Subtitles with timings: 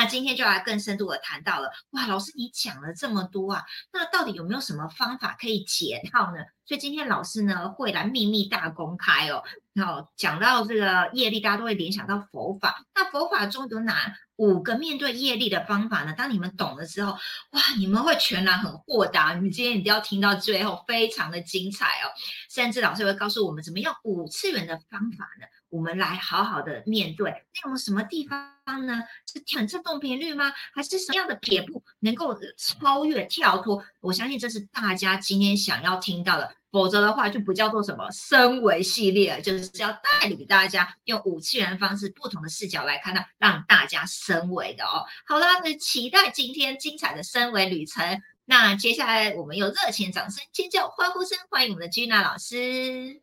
[0.00, 3.62] 那今天就来更深度的谈到了，哇，老师你讲了这么多啊，
[3.92, 6.38] 那到底有没有什么方法可以解套呢？
[6.64, 9.42] 所以今天老师呢会来秘密大公开哦，
[9.74, 12.82] 然后讲到这个业力，大家都会联想到佛法。
[12.94, 16.14] 那佛法中有哪五个面对业力的方法呢？
[16.16, 17.12] 当你们懂了之后，
[17.50, 19.34] 哇，你们会全然很豁达。
[19.34, 22.08] 你们今天一定要听到最后，非常的精彩哦。
[22.48, 25.46] 甚至老师会告诉我们怎么用五次元的方法呢？
[25.70, 27.30] 我们来好好的面对。
[27.30, 29.02] 那我们什么地方呢？
[29.32, 30.52] 是调振动频率吗？
[30.74, 33.82] 还是什么样的撇步能够超越跳脱？
[34.00, 36.54] 我相信这是大家今天想要听到的。
[36.72, 45.04] 否则的话，就不叫做什么升维系列，就是要带领大家用五次元方式、不同的视角来看到，让大家升维的哦。
[45.26, 48.22] 好啦，那期待今天精彩的升维旅程。
[48.44, 53.20] 那接下来我们用热情掌声、尖叫、欢呼声欢迎我们的 Gina 老师。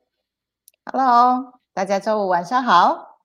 [0.84, 3.20] Hello，大家周五晚上好，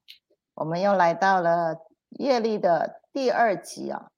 [0.56, 1.74] 我们又来到了
[2.18, 4.08] 业力的第二集啊。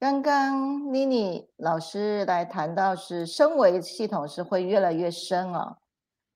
[0.00, 5.76] 刚刚妮妮老师来谈到是升维系统是会越来越深啊，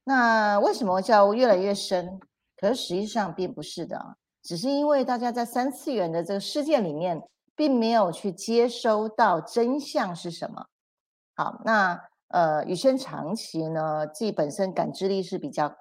[0.04, 2.20] 那为什么叫越来越深？
[2.56, 7.20] 可是实际上并不是的，只是因为大家在三次元的这个世界里面，
[7.56, 10.66] 并没有去接收到真相是什么。
[11.34, 15.74] 好，那呃宇轩长期呢，自己本身感知力是比较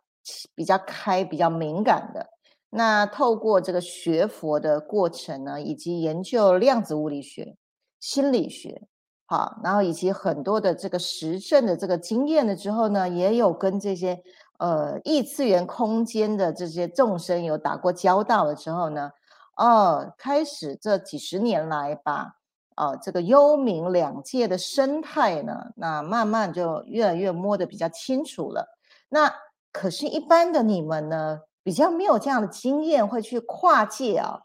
[0.55, 2.27] 比较开、比较敏感的。
[2.69, 7.55] 那透过这个学佛的过程呢，以及研究量子物理学。
[7.99, 8.83] 心理学，
[9.25, 14.21] 好，然后以及很多的这个实证的这个经验了之后呢，也有跟这些
[14.59, 19.11] 呃异次元空间的这些众生有打过交道了之后呢，
[19.57, 22.35] 哦，开始这几十年来把
[22.75, 28.77] 哦这个幽冥两界的生态呢，那慢慢就越来越摸得比较清楚了。
[29.09, 29.33] 那
[29.79, 34.41] 可是，一般的你们呢，比较没有这样的经验，会去跨界啊。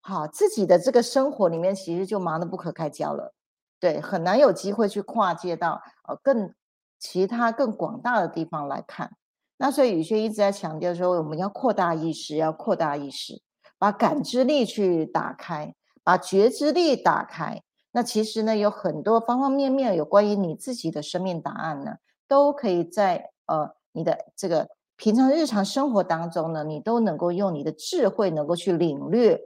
[0.00, 3.34] 好，自己的这个生活里面其实就忙得不可开交了，
[3.78, 6.54] 对，很难有机会去跨界到呃更
[6.98, 9.12] 其他更广大的地方来看。
[9.58, 13.42] 那所以宇轩一直在强调说，我们要扩大意识，要扩大意识，
[13.78, 17.62] 把感知力去打开，把觉知力打开。
[17.92, 21.96] 那其实呢，有很多方方面面有关于你自己的生命答案呢，
[22.26, 29.40] 都可以在呃你的这个平常日常生活当中呢，你都能够用你的智慧能够去领略。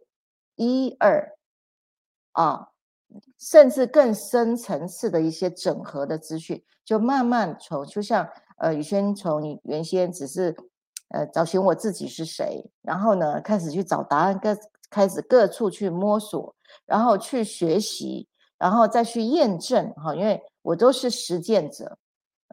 [0.59, 1.37] 一二
[2.33, 2.69] 啊，
[3.39, 8.27] 甚至更深层次的一些整合的资讯，就慢慢从就像
[8.57, 10.57] 呃宇轩从你原先只是
[11.09, 14.57] 呃找寻我自己是谁，然后呢开始去找答案，各
[14.89, 16.55] 开始各处去摸索，
[16.87, 18.27] 然后去学习，
[18.57, 21.99] 然后再去验证哈，因为我都是实践者，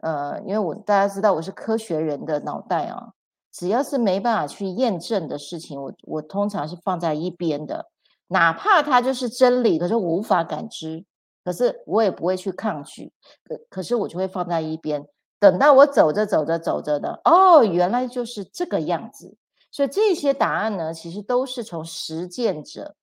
[0.04, 3.14] 呃，因为我大家知道我是科学人的脑袋啊，
[3.50, 7.86] 只要是没办法去验证的事情，我我通常是放在一边的。
[8.28, 11.02] 哪怕它就是真理，可是我无法感知，
[11.42, 13.14] 可是我也不会去抗拒，
[13.44, 15.06] 可可是我就会放在一边，
[15.40, 19.34] 等到我走着走着走着的，哦，原来就是这个样子。
[19.70, 22.94] 所以这些答案呢，其实都是从实践者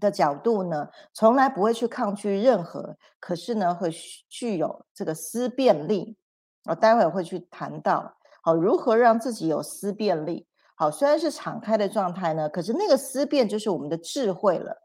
[0.00, 3.90] 的角度呢，从来不会去抗拒任何，可是呢，会
[4.28, 6.16] 具有这个思辨力。
[6.64, 8.12] 我待会会去谈到，
[8.42, 10.46] 好，如何让自己有思辨力。
[10.74, 14.82] 好，虽然是敞开的状态呢，可是那个思辨就是我们的智慧了。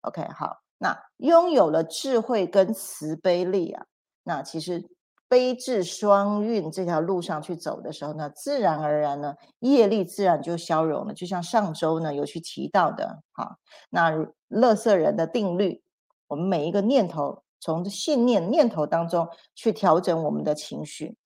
[0.00, 3.84] OK，好，那拥有了智慧跟慈悲力啊，
[4.24, 4.82] 那其实
[5.30, 11.14] 悲智双运这条路上去走的时候呢，自然而然呢，业力自然就消融了。
[11.14, 13.56] 就像上周呢有去提到的，好，
[13.90, 14.12] 那
[14.48, 15.80] 乐色人的定律，
[16.26, 21.16] 我们每一个念头从信念念头当中去调整我们的情绪，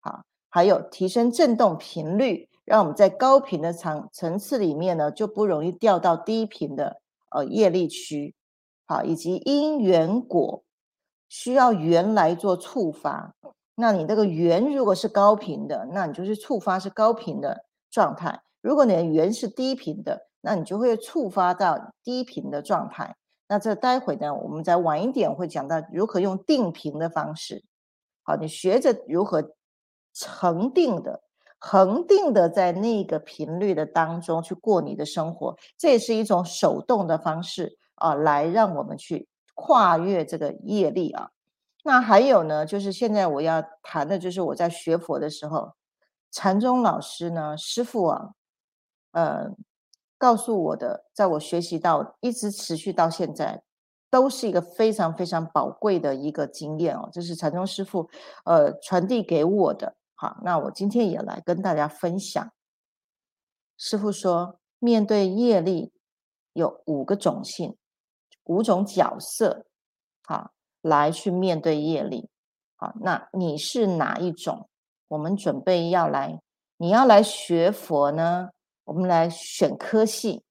[0.00, 2.48] 好，还有提升振动频率。
[2.66, 6.98] 让我们在高频的层层次里面呢，就不容易掉到低频的
[7.30, 8.34] 呃业力区，
[8.86, 10.63] 好，以及因缘果
[11.34, 13.34] 需要圆来做触发。
[13.74, 23.16] 那你这个圆如果是高频的，那你就是触发是高频的状态；如果你的圆是低频的，那你就会触发到低频的状态。
[23.48, 27.64] 那这待会呢，我们再晚一点会讲到如何用定频的方式。
[28.22, 29.42] 好，你学着如何
[30.24, 31.20] 恒定的。
[31.58, 41.30] 恒定的在那个频率的当中去过你的生活，这也是一种手动的方式啊，来让我们去跨越这个业力啊。
[41.84, 45.74] 那还有呢，就是现在我要谈的，就是我在学佛的时候，
[46.30, 48.30] 禅宗老师呢，师父啊，
[49.12, 49.50] 呃，
[50.16, 53.62] 告诉我的，在我学习到一直持续到现在，
[54.10, 58.08] 都是一个非常非常宝贵的一个经验哦，这是禅宗师父
[58.44, 59.94] 呃传递给我的。
[60.14, 62.50] 好，那我今天也来跟大家分享。
[63.76, 65.92] 师傅说，面对业力
[66.52, 67.76] 有五个种性，
[68.44, 69.66] 五种角色，
[70.22, 70.52] 好，
[70.82, 72.28] 来去面对业力。
[72.76, 74.68] 好，那你是哪一种？
[75.08, 76.40] 我们准备要来，
[76.76, 78.50] 你要来学佛呢？
[78.84, 80.42] 我们来选科系，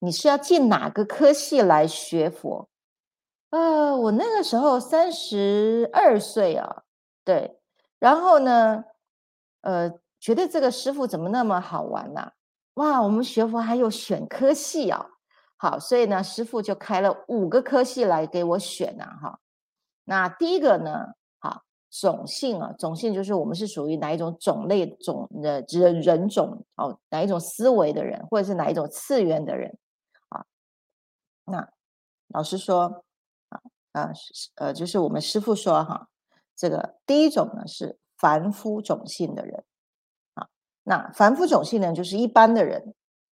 [0.00, 2.68] 你是要进哪个科系来学佛？
[3.50, 6.82] 呃，我那个时候三十二岁啊，
[7.24, 7.58] 对，
[7.98, 8.84] 然后呢，
[9.62, 12.32] 呃，觉得这个师傅怎么那么好玩呐？
[12.74, 15.06] 哇，我们学佛还有选科系啊！
[15.64, 19.40] 好，所以呢，师傅就开了五个科系来给我选呐，哈。
[20.04, 21.06] 那第一个呢，
[21.38, 29.74] 好，种姓啊，种姓就是我们是属于哪一种种类种的人人种哦，哪一种思维的人，或者是哪一种次元的人
[30.28, 30.44] 啊？
[31.46, 31.66] 那
[32.28, 33.02] 老师说
[33.48, 33.62] 啊
[33.92, 34.12] 啊，
[34.56, 36.08] 呃，就是我们师傅说哈，
[36.54, 39.64] 这个第一种呢是凡夫种姓的人
[40.34, 40.46] 啊。
[40.82, 42.94] 那凡夫种姓呢，就是一般的人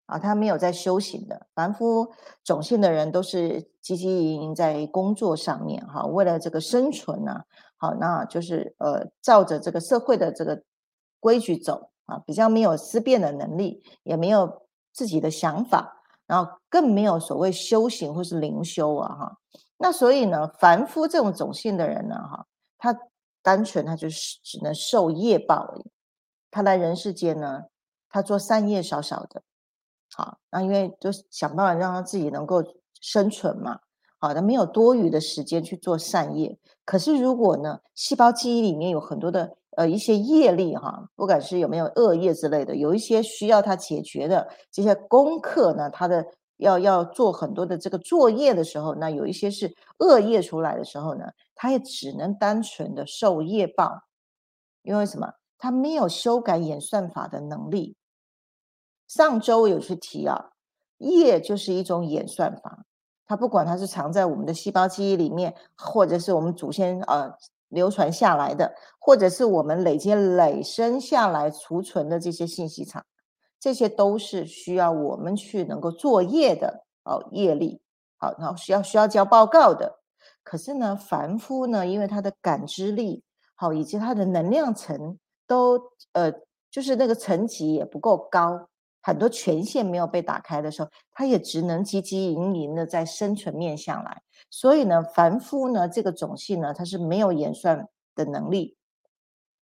[0.09, 1.47] 啊，他没有在修行的。
[1.53, 2.11] 凡夫
[2.43, 7.41] 种姓的人都是汲汲营营在工作上面，哈，为了这个生存呢，
[7.77, 10.61] 好，那就是呃，照着这个社会的这个
[11.19, 19.37] 规矩走啊，比较没有思辨的能力，也没有自己的想法，然后更没有所谓修行或是灵修啊，哈。
[19.77, 22.45] 那所以呢，凡夫这种种姓的人呢，哈，
[22.77, 22.97] 他
[23.41, 25.85] 单纯他就是只能受业报而已。
[26.51, 27.63] 他来人世间呢，
[28.09, 29.41] 他做善业少少的，
[30.15, 32.63] 好，那因为就想办法让他自己能够
[32.99, 33.79] 生存嘛，
[34.19, 36.57] 好，他没有多余的时间去做善业。
[36.83, 46.25] 可是如果呢，细胞记忆里面有很多的呃一些业力哈，不管是有没有恶业之类的，有一些需要他解决的这些功课呢，他的
[46.57, 51.25] 要要做很多的这个作业的时候，那有一些是恶业出来的时候呢，
[51.55, 54.01] 他也只能单纯的受业报，
[54.81, 55.31] 因为什么？
[55.61, 57.95] 他没有修改演算法的能力。
[59.09, 60.51] 上周有去提啊，
[60.99, 62.85] 业就是一种演算法，
[63.27, 67.33] 它不管它是藏在我们的细胞记忆里面，或者是我们祖先呃
[67.67, 73.03] 流传下来的，或者是我们累积累生下来储存的这些信息场，
[73.59, 77.81] 这些都是需要我们去能够作业的哦业力，
[78.15, 79.99] 好，然后需要需要交报告的。
[80.43, 83.21] 可是呢，凡夫呢，因为他的感知力
[83.55, 85.17] 好，以及他的能量层。
[85.49, 85.81] 都
[86.13, 86.31] 呃，
[86.69, 88.69] 就是那个层级也不够高，
[89.01, 94.21] 很多权限没有被打开的时候，他也只能汲汲营营的在生存面向来。
[94.49, 98.75] 所以呢，凡夫呢这个种姓呢，他是没有演算的能力。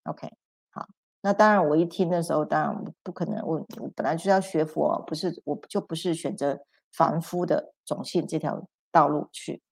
[0.05, 0.31] OK，
[0.71, 0.87] 好，
[1.21, 6.59] 那当然我一听的时候，当然不可能，我我本来就要学佛，不是我就不是选择
[6.93, 9.63] 凡夫的种姓这条道路去。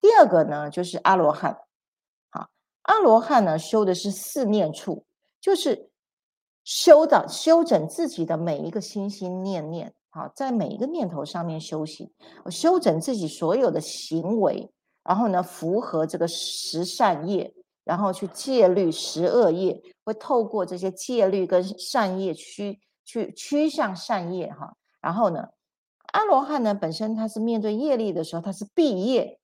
[0.00, 1.58] 第二个呢，就是阿罗汉。
[2.30, 2.48] 好，
[2.82, 5.04] 阿罗汉呢修的是四念处。
[5.40, 5.87] 就是
[6.68, 12.12] 修的修整自己的每一个心心念念，好，在每一个念头上面修行，
[12.50, 14.70] 修整自己所有的行为，
[15.02, 17.50] 然后呢，符合这个十善业，
[17.84, 24.76] 然后去戒律十恶业，会透过这些戒律跟善业趋去趋向善业哈。
[25.00, 25.48] 然后呢，
[26.12, 29.40] 阿罗汉呢本身他是面对业力的时候，他是毕业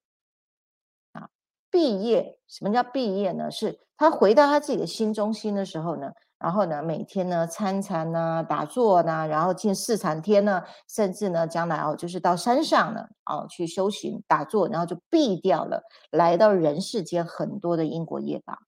[1.12, 1.30] 啊，
[1.70, 2.38] 毕业。
[2.48, 3.50] 什么叫毕业呢？
[3.50, 3.80] 是。
[3.96, 6.10] 他回到他自己的心中心的时候呢，
[6.44, 18.58] 然后呢，每天呢参禅呢、打坐呢，然后进四禅天呢，甚至呢，将来哦，就是到山上呢，哦，去修行打坐，然后就避掉了来到人世间很多的因果业报。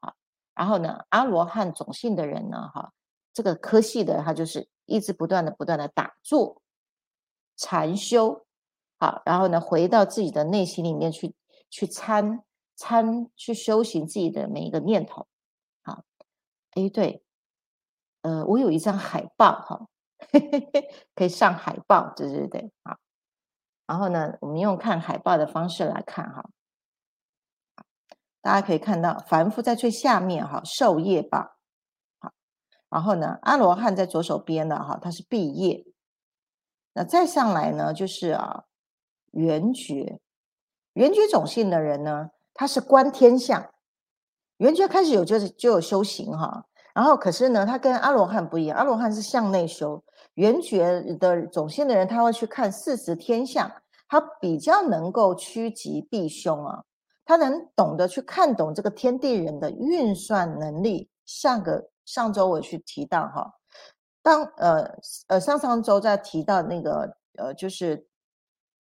[0.00, 0.14] 好，
[0.56, 2.90] 然后呢，阿罗汉种姓的人呢，哈，
[3.32, 6.60] 这个科系的他就是一直不断的、不断的打坐、
[7.56, 8.44] 禅修，
[8.98, 11.32] 好，然后呢，回到自己的内心里面去
[11.70, 12.42] 去参。
[12.80, 15.26] 参去修行自己的每一个念头，
[16.78, 17.24] 哎，对，
[18.22, 19.88] 呃，我有一张海报，哈，
[21.16, 22.96] 可以上海报，对对对，好，
[23.86, 26.48] 然后呢，我们用看海报的方式来看，哈，
[28.40, 31.56] 大家可以看到，凡夫在最下面，哈，受业报，
[32.20, 32.32] 好，
[32.88, 35.84] 然后呢，阿罗汉在左手边的，哈，他是毕业，
[36.92, 38.66] 那再上来呢，就是啊，
[39.32, 40.20] 圆觉，
[40.92, 42.30] 圆觉种姓的人呢。
[42.60, 43.72] 他是观天象，
[44.58, 50.02] 圆觉开始有就是就有修行哈，然后可是呢，他跟阿罗汉不一样，阿罗汉是向内修，
[50.34, 53.70] 圆觉的种姓的人他会去看四时天象，
[54.08, 56.82] 他比较能够趋吉避凶啊，
[57.24, 61.08] 他能懂得去看懂这个天地人的运算能力。
[61.24, 63.54] 上个上周我去提到哈，
[64.22, 64.98] 当呃
[65.28, 68.06] 呃上上周在提到那个呃就是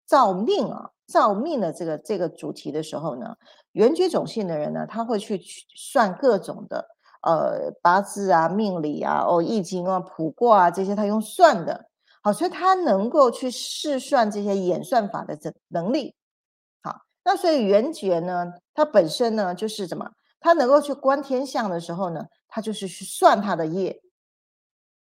[0.05, 0.91] 造命啊。
[1.07, 3.35] 造命的这个这个主题的时候呢，
[3.75, 5.39] 圆觉种姓的人呢，他会去
[5.75, 6.87] 算各种的
[7.21, 11.85] 呃八字啊、命理啊、哦易经啊、卜卦啊这些，他用算的。
[12.23, 16.15] 好，所以他能够去试算这些演算法的这能力。
[16.81, 20.09] 好，那所以元觉呢，它本身呢就是什么？
[20.39, 24.01] 它能够去观天象的时候呢，它就是去算它的业。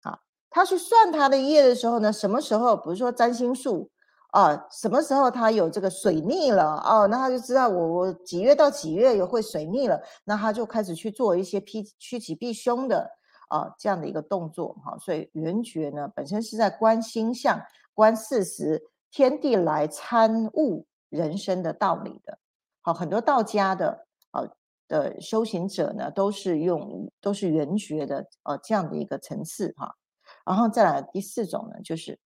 [0.02, 0.20] 好，
[0.50, 2.76] 他去算他的业的时候呢，什么时候？
[2.76, 3.90] 比如说占星术
[4.36, 13.10] 啊，什么时候他有这个水逆了哦，那他就知道我我几月到几月有会水逆了，那他就开始去做一些辟趋吉避凶的。
[13.48, 17.62] 啊，这样的一个动作哈，所以圆觉呢本身是在观星象、
[17.94, 22.38] 观事实、天地来参悟人生的道理的。
[22.82, 24.42] 好，很多道家的啊
[24.88, 29.96] 的修行者呢，都是用都是圆觉的啊这样的一个层次哈。
[30.44, 32.20] 然后再来第四种呢，就是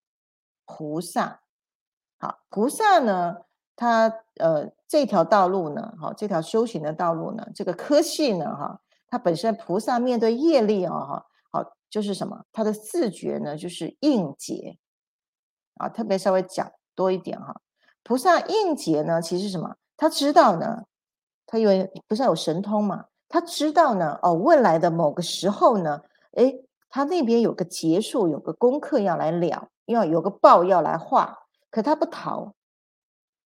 [0.66, 1.42] 菩萨。
[2.20, 3.38] 好，菩萨呢，
[3.76, 8.80] 他呃这条道路呢，好这条修行的道路呢，这个科系呢，哈。
[9.10, 12.44] 他本身菩萨面对业力啊，哈，好，就是什么？
[12.52, 14.78] 他的自觉呢，就是应劫
[15.76, 17.56] 啊，特别稍微讲多一点哈。
[18.04, 19.78] 菩萨应劫呢，其实什么？
[19.96, 20.84] 他知道呢，
[21.46, 26.02] 他因为菩萨有神通嘛，他知道呢，哦，未来的某个时候呢，
[26.34, 26.54] 哎，
[26.90, 32.54] 他那边有个结束，有个功课要来了，要有个报要来画，可他不逃，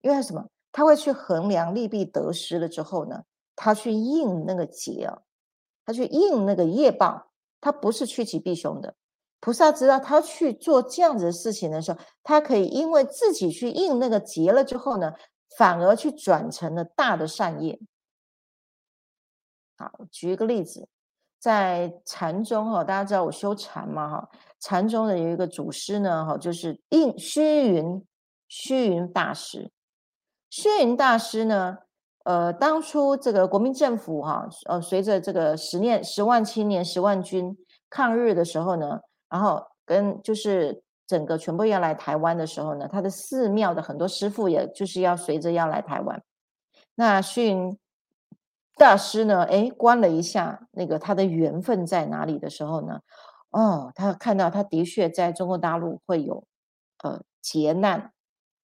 [0.01, 0.47] 因为什么？
[0.73, 3.25] 他会去衡量利弊得失了之后呢，
[3.57, 5.19] 他去应那个劫啊。
[5.87, 8.95] 他去应那个业报，他不是趋吉避凶的。
[9.41, 15.13] 菩萨知道他去做这样子的事情的时候，他可以因为自己去应那个劫了之后呢，
[15.57, 17.81] 反而去转成了大的善业。
[19.77, 20.87] 好，举一个例子，
[21.41, 28.07] 在禅宗哈，大家知道我修禅嘛哈，禅宗的有一个祖师呢哈，就是应虚云
[28.51, 29.71] 虚云大师。
[30.51, 31.79] 虚云大师呢。
[32.25, 37.57] 呃，当初这个国民政府哈，呃，随着这个十年十万青年十万军
[37.89, 46.23] 抗日的时候呢，然后跟就是整个全部要来台湾的时候呢，他的寺庙的很多师傅也就是要随着要来台湾。
[46.95, 47.79] 那虚云
[48.77, 53.01] 大师呢，哎，观了一下那个他的缘分在哪里的时候呢，
[53.49, 56.45] 哦，他看到他的确在中国大陆会有
[57.03, 58.13] 呃劫难，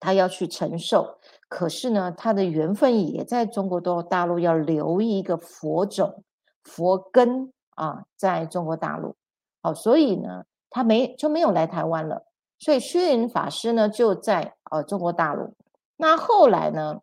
[0.07, 1.19] 他要去承受。
[1.49, 6.23] 可是呢，他的缘分也在中国大陆要留一个佛种、
[6.63, 9.17] 佛根啊，在中国大陆。
[9.63, 12.25] 好，所以呢，他没就没有来台湾了。
[12.61, 15.55] 所以虚云法师呢，就在呃中国大陆。
[15.97, 17.01] 那后来呢，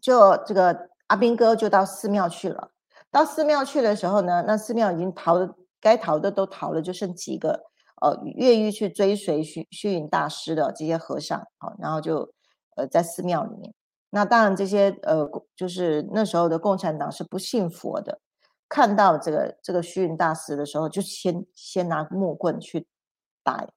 [0.00, 2.70] 就这个阿斌哥就到寺庙去了。
[3.12, 7.70] 到寺庙去的时候呢，那寺庙已经逃的该逃的都逃了，就剩几个
[8.02, 11.38] 呃愿意去追随虚虚云大师的这些和尚。
[11.56, 12.30] 好，然后就。
[12.74, 13.70] 呃，在寺庙里面，
[14.08, 18.18] 那当然这些呃，就是那时候的共产党是不信佛的，
[18.66, 22.86] 看到这个这个虚云大师的时候，就先先拿木棍去
[23.44, 23.68] 打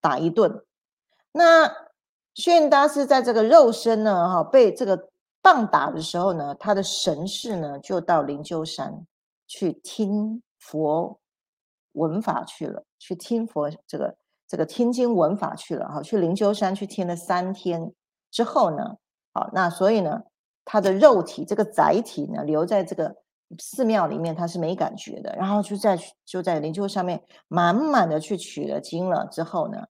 [0.00, 0.64] 打一顿。
[1.32, 1.70] 那
[2.32, 5.10] 虚云大师在这个肉身呢，哈，被这个
[5.42, 9.06] 棒打的时候呢，他的神识呢，就到灵鹫山
[9.46, 11.20] 去听佛
[11.98, 17.92] 闻法去了，去听佛这个这个听经闻法去了，哈，去灵鹫山去听了三天。
[18.30, 18.96] 之后呢？
[19.32, 20.22] 好，那所以呢，
[20.64, 23.16] 他的肉体这个载体呢，留在这个
[23.58, 25.34] 寺庙里面，他是没感觉的。
[25.36, 29.26] 然后就在就在灵鹫上面满满的去取了经了。
[29.26, 29.86] 之后呢，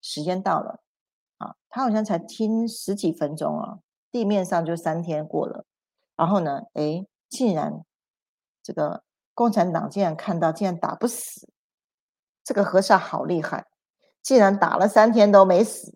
[0.00, 0.80] 时间到了，
[1.38, 3.78] 啊，他好像才听十几分钟啊，
[4.12, 5.64] 地面上就三天过了。
[6.16, 7.84] 然后呢，哎，竟然
[8.62, 9.02] 这个
[9.34, 11.48] 共产党竟然看到，竟然打不死
[12.44, 13.66] 这个和尚，好厉害，
[14.22, 15.94] 竟然打了三天都没死，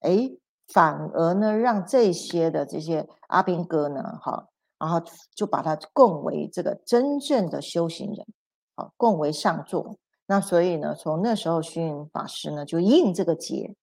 [0.00, 0.36] 哎。
[0.72, 4.98] 反而呢，让这些的这些阿兵哥呢，哈，然后
[5.34, 8.26] 就把他供为这个真正的修行人，
[8.74, 9.98] 好，供为上座。
[10.24, 13.76] 那所以呢，从那时候虚云法师呢就应这个劫，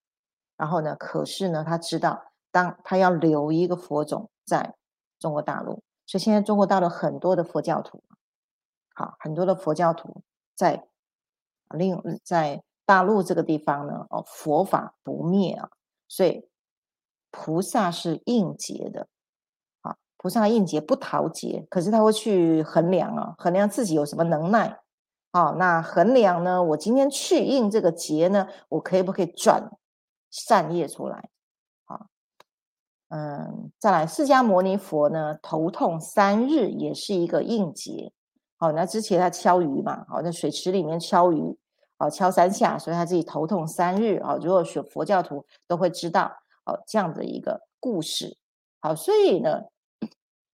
[0.57, 2.19] 然后呢，可是呢，他知道
[2.51, 4.73] 当他要留一个佛种在
[5.19, 8.01] 中国大陆，所以现在中国大陆很多的佛教徒，
[8.93, 10.23] 好，很多的佛教徒
[10.55, 10.87] 在
[11.69, 15.69] 另在大陆这个地方呢，哦，佛法不灭啊，
[16.07, 16.47] 所以。
[17.33, 19.07] 菩萨是应劫的，
[19.83, 24.81] 啊，菩萨应劫不逃劫，可是他会去衡量啊，衡量自己有什么能耐，
[25.31, 29.71] 啊，那衡量呢，我今天去应这个劫呢，我可以不可以转
[30.29, 31.29] 善业出来？
[31.85, 32.07] 啊，
[33.07, 38.11] 嗯，再来，释迦牟尼佛呢，头痛三日也是一个应劫，
[38.61, 41.57] 好，那之前他敲鱼嘛，好，在水池里面敲鱼，
[41.97, 46.31] 好，敲三下，所以他自己头痛三日，啊，如果学佛教徒都会知道。
[46.63, 48.37] 好，这样的一个故事。
[48.79, 49.63] 好，所以呢，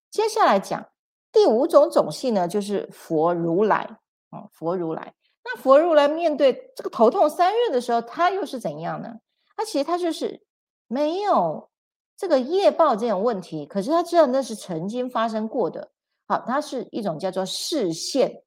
[0.10, 0.88] 接下来讲
[1.34, 3.98] 第五种种性呢，就是佛如来。
[4.30, 5.14] 啊，佛如来。
[5.44, 9.16] 那佛如来面对这个头痛三日的时候，他又是怎样呢？
[9.58, 10.42] 他其实他就是
[10.88, 11.70] 没有
[12.16, 15.92] 这个业报这种问题，可是他知道那是曾经发生过的。
[16.28, 18.44] 好，它是一种叫做视线。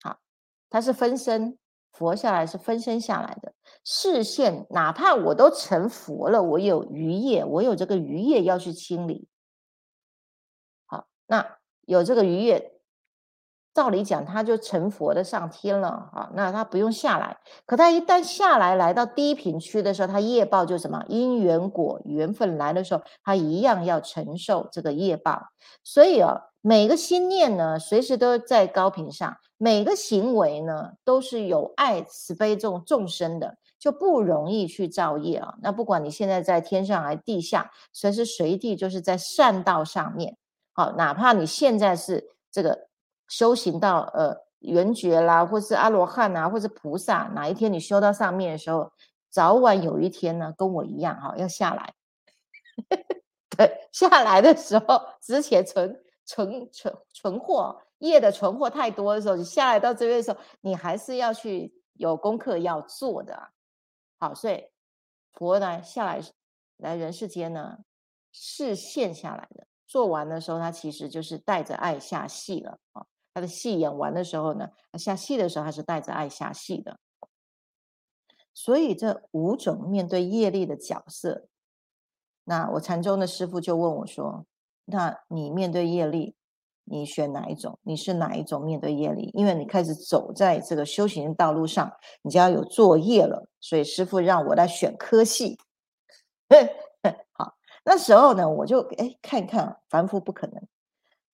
[0.00, 0.18] 好，
[0.70, 1.58] 它是分身
[1.92, 9.26] 佛下来是分身下来的视线，哪怕我都成佛了，我有余业，我有这个余业要去清理。
[10.84, 12.75] 好，那有这个余业。
[13.76, 17.36] 照理讲，他就成佛的上天了啊，那他不用下来。
[17.66, 25.42] 可他一旦下来，来到低频区的时候，他业报就什么因缘果缘分来的时候，他一样要承受这个业报。
[25.84, 35.52] 所以啊，每个心念呢，随时都在高频上；每个行为呢，都是有爱慈悲这种众生的，就不容易去造业啊。
[35.60, 40.38] 那不管你现在在天上还是地下，随时随地就是在善道上面。
[40.72, 42.85] 好，哪怕你现在是这个。
[43.28, 48.92] 修行到呃圆觉啦，或是阿罗汉啊，或是菩萨，哪一天你修到上面的时候，
[49.30, 51.94] 早晚有一天呢，跟我一样哈，要下来。
[53.56, 63.50] 对，下来的时候，之前存存存存货业的存货太多的时候，你下来到这边的时候，你还是要去有功课要做的啊。
[64.18, 64.66] 好，所以
[65.32, 66.20] 佛呢下来
[66.76, 67.78] 来人世间呢，
[68.32, 69.66] 是现下来的。
[69.86, 73.06] 做完的时候，他其实就是带着爱下戏了啊。
[73.36, 76.98] 他的戏演完的时候呢，下戏的时候他是带着爱下戏的，
[78.54, 81.46] 所以这五种面对业力的角色，
[82.44, 84.46] 那我禅宗的师傅就问我说
[84.86, 86.34] ：“那你面对业力，
[86.84, 87.78] 你选哪一种？
[87.82, 89.30] 你是哪一种面对业力？
[89.34, 93.50] 因为你开始走在这个修行道路上，你就要有作业了。
[93.60, 95.58] 所以师傅让我来选科系。
[97.34, 100.66] 好，那时候呢，我就哎看一看，凡夫不可能。”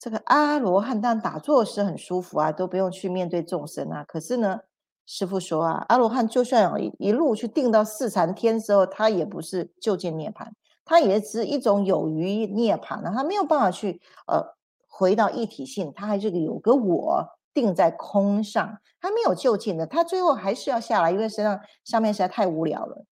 [0.03, 4.03] 这个阿罗汉当打坐是很舒服啊，都不用去面对众生啊。
[4.03, 4.59] 可是呢，
[5.07, 10.49] 师傅说啊，阿罗汉就算一一路去定到四禅天之后，他也不是就近涅槃，
[10.85, 13.13] 他也是一种有余涅槃呢。
[13.15, 14.45] 他没有办法去呃
[14.89, 23.05] 回到一体性，他还是有个我定在空上，他没有就近的，他最后还是要下来，因为身上上面实在太无聊了，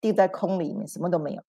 [0.00, 1.42] 定在空里面什么都没有。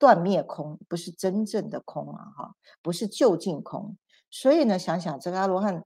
[0.00, 3.94] 断灭空不是真正的空啊，哈，不是就近空。
[4.30, 5.84] 所以呢，想想这个阿罗汉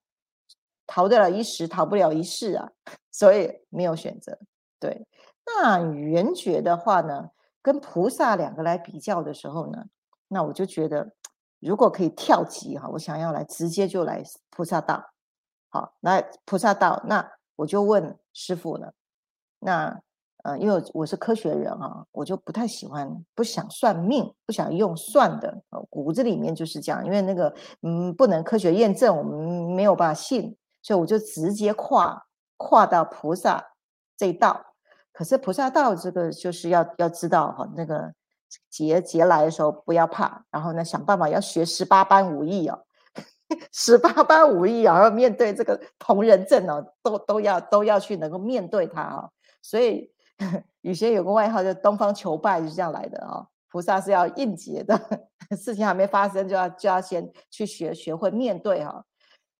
[0.86, 2.70] 逃得了一时，逃不了一世啊，
[3.10, 4.38] 所以没有选择。
[4.78, 5.04] 对，
[5.44, 9.86] 那圆觉的话呢，跟菩萨两个来比较的时候呢，
[10.28, 11.12] 那我就觉得，
[11.58, 15.10] 如果可以跳级哈，我想要来直接就来菩萨道。
[15.70, 18.94] 好，来菩萨道，那我就问师傅了，
[19.58, 20.00] 那。
[20.44, 27.02] 呃，因为我是科学人啊，我就不太喜欢，不想算命，不想用算的，骨子里面就是这样。
[27.02, 29.38] 因为那个，嗯，不能科学验证，我们
[29.74, 32.26] 没有办法信，所以我就直接跨
[32.58, 33.72] 跨到菩萨
[34.18, 34.62] 这一道。
[35.14, 38.12] 可是菩萨道这个就是要要知道哈，那个
[38.68, 42.84] 劫劫来的时候不要怕，然后呢想办法要学十八般武艺哦，
[43.72, 49.30] 十八般武艺啊，要面对这个同人阵哦，都都要都要去能够面对它啊，
[49.62, 50.12] 所以。
[50.82, 53.46] 以前有个外号叫“东方求败”，就是这样来的啊。
[53.68, 54.96] 菩萨是要应劫的，
[55.58, 59.04] 事情还没发生，就要就要先去学学会面对哈。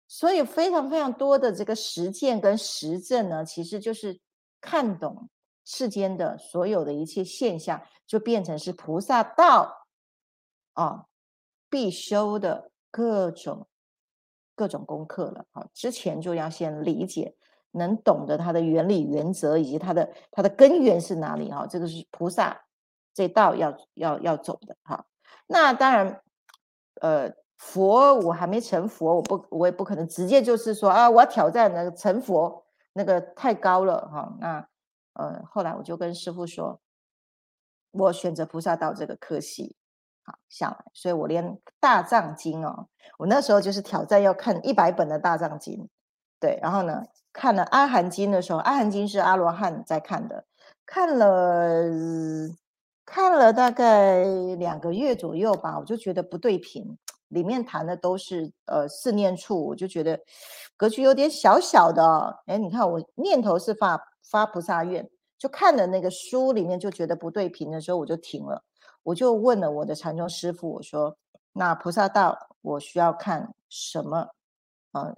[0.07, 4.21] 所以非常非常多的这个实践跟实证呢，其实就是
[4.61, 5.29] 看懂
[5.65, 9.87] 世间的所有的一切现象，就变成是菩萨道
[10.75, 11.07] 啊
[11.69, 13.67] 必修的各种
[14.55, 15.67] 各种功课了啊。
[15.73, 17.35] 之前就要先理解。
[17.75, 21.51] 能懂得它的原理、原则以及它的它的根源是哪里？
[21.51, 22.63] 哈，这个是菩萨
[23.13, 25.05] 这道要要要走的哈。
[25.47, 26.23] 那当然，
[27.01, 34.37] 呃，佛我还没成佛，我不我也不可能直接就是说啊，我要挑战那个成佛，那个太高了哈。
[34.41, 34.69] 那
[35.15, 36.81] 呃，后来我就跟师傅说，
[37.91, 39.77] 我选择菩萨道这个科系，
[40.25, 45.89] 好下来，所以我连大藏经哦，我那时候就是挑战要看一百本的大藏经，
[46.39, 47.03] 对，然后呢。
[47.35, 50.45] 看了《阿含经》的时候，《阿含经》是阿罗汉在看的，
[50.87, 51.85] 看了
[53.05, 54.25] 看了大概
[54.57, 56.97] 两个月左右吧，我就觉得不对频，
[57.29, 60.19] 里面谈的都是呃四念处，我就觉得
[60.77, 62.43] 格局有点小小的。
[62.47, 68.63] 哎，你看我念头是发发菩萨愿，就看了那个书里面就觉得不对频的时候，我就停了，
[69.03, 71.17] 我就问了我的禅宗师傅，我说
[71.53, 74.29] ：“那菩萨道我需要看什么？”
[74.97, 75.17] 嗯。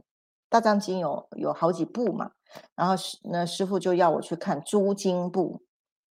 [0.48, 2.30] 大藏经有有好几部嘛，
[2.74, 5.62] 然后师那师傅就要我去看诸经部，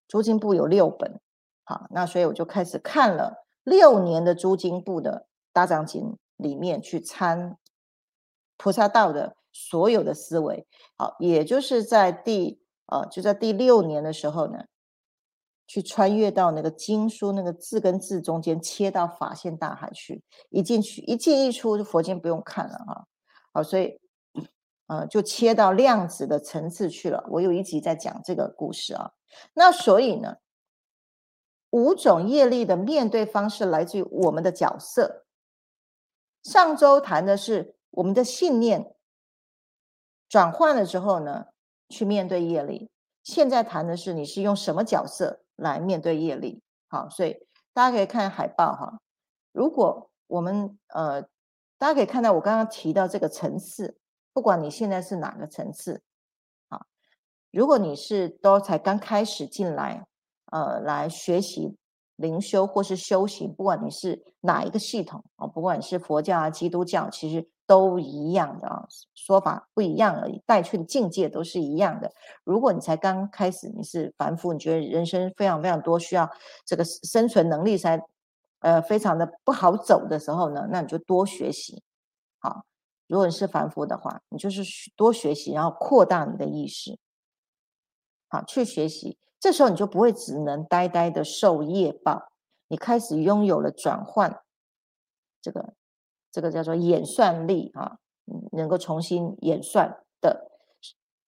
[0.08, 1.20] 诸经部有六本，
[1.64, 7.58] 好，那所以我就开始看了六年的诸经部的大藏经里面去参
[8.58, 10.68] 菩萨道的所有的思维。
[10.98, 14.66] 好，也就是在第呃，就在第六年的时候呢，
[15.68, 23.08] 去穿越到那个经书那个字跟字中间，切到法线大海去，一进去一进一出，佛经不用看了哈。
[23.54, 24.00] 好，所以
[24.90, 27.24] 呃，就切到量子的层次去了。
[27.30, 29.12] 我有一集在讲这个故事啊。
[29.54, 30.38] 那所以呢，
[31.70, 35.26] 五种业力的面对方式来自于我们的角色。
[36.42, 38.96] 上周谈的是我们的信念
[40.28, 41.46] 转换了之后呢，
[41.90, 42.90] 去面对业力。
[43.22, 46.64] 现在谈的是你是用什么角色来面对业力。
[46.88, 49.00] 好，所以大家可以看海报哈。
[49.52, 51.22] 如果我们呃，
[51.78, 54.00] 大家可以看到我刚刚提到这个层次，
[54.34, 56.02] 不管你现在是哪个层次，
[56.70, 56.86] 啊，
[57.52, 60.08] 如果你是都才刚开始进来，
[60.52, 61.78] 呃，来学习。
[62.20, 72.12] 灵修或是修行，不管你是哪一个系统啊，不管你是佛教啊、基督教，其实都一样的啊，说法不一样而已，带去的境界都是一样的。
[72.44, 76.30] 如果你才刚开始，你是凡夫，你觉得人生非常非常多需要
[76.66, 78.06] 这个生存能力才
[78.60, 81.82] 呃非常的不好走的时候呢，那你就多学习。
[82.40, 82.66] 好，
[83.10, 84.62] 如果你是凡夫的话，你就是
[84.96, 87.00] 多学习，然后扩大你的意识，
[88.28, 89.18] 好去学习。
[89.40, 92.32] 这时候你就不会只能呆呆的受业报，
[92.68, 94.44] 你开始拥有了转换，
[95.42, 95.74] 这个
[96.32, 97.98] 这个叫做演算力啊，
[98.52, 100.52] 能够重新演算的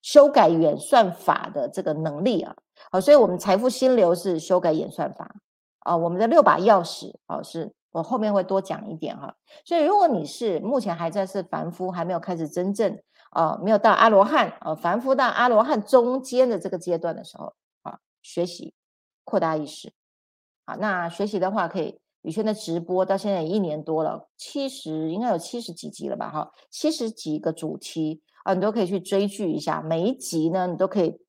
[0.03, 2.55] 修改演算法的这个能力啊，
[2.91, 5.33] 好，所以我们财富心流是修改演算法
[5.79, 12.97] 啊，我们的六把钥匙啊，是我后面会多讲一点哈，所以如果你是目前还在是凡夫，还没有开始真正
[13.31, 17.99] 啊，没有到阿罗汉啊，凡夫到阿罗汉中间的这个阶段的时候啊。
[18.21, 18.75] 学习
[19.23, 19.91] 扩大意识，
[20.63, 26.29] 好，那学习的话可以，宇轩的直播到现在也一年多了，七十应该有七十几集了吧？
[26.29, 29.81] 哈，七十几个主题啊，你都可以去追剧一下。
[29.81, 31.19] 每一集呢，你都可以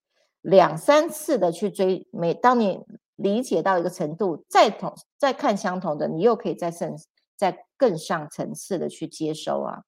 [0.43, 2.07] 两三次的去追。
[2.13, 2.79] 每当你
[3.23, 6.91] 理解到一个程度，再同再看相同的，你又可以再上
[7.37, 9.85] 再更上层次的去接收啊。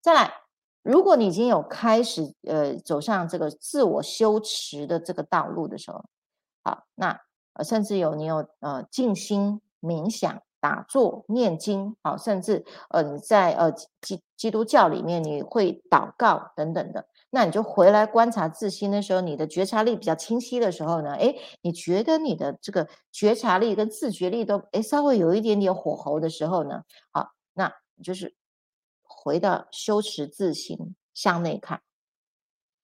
[0.00, 0.32] 再来，
[0.82, 6.04] 如果你已经有开始呃走上这个自我修持的这个道路的时候，
[6.62, 7.20] 好，那
[7.54, 28.34] 呃，甚至有你有呃静心冥想、打坐、念经，好，甚至呃你在呃基基督教里面你会祷告等等的，那你就回来观察自心的时候，你的觉察力比较清晰的时候呢，诶，你觉得你的这个觉察力跟自觉力都诶稍微有一点点火候的时候呢，好，那就是
[29.02, 31.82] 回到修持自心，向内看。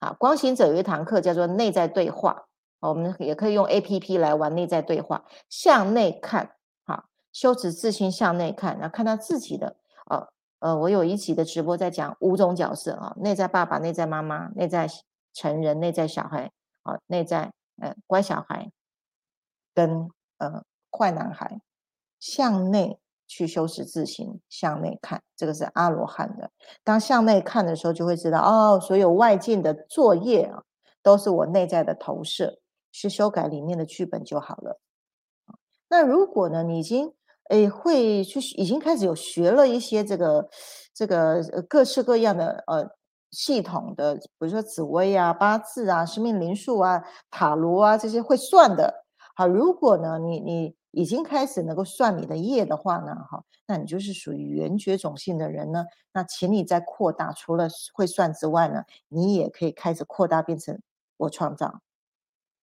[0.01, 2.47] 好，光行者有一堂课叫做内在对话。
[2.81, 9.77] 我们也可以用 A P P 来玩内在对话，向内看，好，修持自心向内看，然后看到自己的，
[10.11, 10.27] 呃
[10.63, 14.89] 呃，我有一期的直播在讲五种角色啊，内在爸爸、内在妈妈、内在
[15.33, 18.71] 成人、内在小孩，啊，内在呃乖小孩，
[19.75, 20.63] 跟呃
[20.97, 21.61] 坏男孩，
[22.21, 26.51] 向内去修饰自心，向内看，这个是阿罗汉的。
[26.85, 30.63] 当向内看的时候，就会知道哦，所有外境的作业啊，
[31.03, 32.61] 都是我内在的投射。
[32.95, 34.79] 去修改里面的剧本就好了。
[35.89, 37.15] 那如果呢，你已经
[37.51, 40.49] 诶会去，已经开始有学了一些这个
[40.95, 42.91] 这个各式各样的呃
[43.31, 49.05] 系统的，比如说紫薇啊、八字啊、生命灵数啊、塔罗啊这些会算的。
[49.35, 55.87] 好，如果呢你你已经开始能够算你的业的话呢，哈，那你就是属于圆觉种性的人呢。
[56.13, 60.79] 那请你再扩大，除了会算之外呢，你也可以开始扩大变成
[61.17, 61.81] 我创造。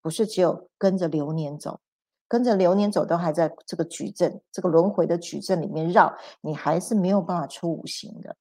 [0.02, 1.80] 不是只有跟着流年走，
[2.30, 8.38] 跟着流年走都还在这个矩阵、这个轮回的矩阵里面绕，你还是没有办法出五行的。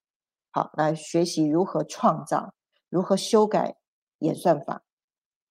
[0.51, 2.53] 好，来学习如何创造，
[2.87, 3.75] 如何修改
[4.19, 4.83] 演算法。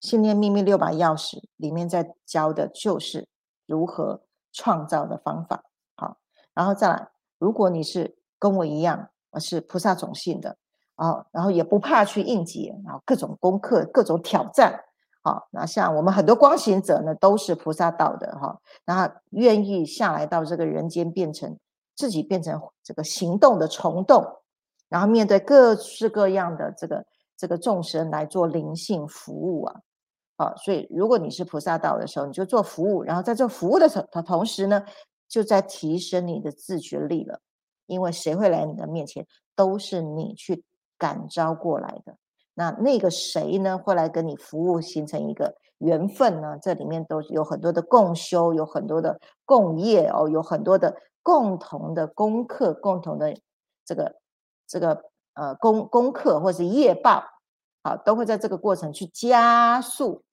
[0.01, 3.27] 信念秘密六把钥匙里面在教的就是
[3.66, 4.22] 如何
[4.53, 5.64] 创造的方法。
[5.96, 6.18] 好，
[6.55, 10.57] 然后再来，如果你是跟我一样，我是菩萨种性的，
[10.94, 14.85] 啊，然后也不怕去应劫，然后各种功课、各种挑战。
[15.28, 21.54] 好，那像我们很多光行者呢，都是菩萨道的哈，然后愿意下来到这个人间，变成
[21.94, 24.24] 自己变成这个行动的虫洞，
[24.88, 27.04] 然后面对各式各样的这个
[27.36, 29.76] 这个众生来做灵性服务啊，
[30.38, 34.82] 好，所以如果你是菩萨道的时候，你就做服务，然后在做服务的同同时呢，
[35.28, 37.38] 就在提升你的自觉力了，
[37.84, 40.64] 因为谁会来你的面前，都是你去
[40.96, 42.16] 感召过来的。
[42.59, 46.59] 那那个谁呢，会来跟你服务，形成一个缘分呢？
[46.61, 53.33] 这里面都有很多的共修，有很多的共业哦，有很多的共同的功课，共同的
[53.85, 54.16] 这个
[54.66, 57.23] 这个呃功功课或是业报，
[57.85, 60.25] 好，都会在这个过程去加速，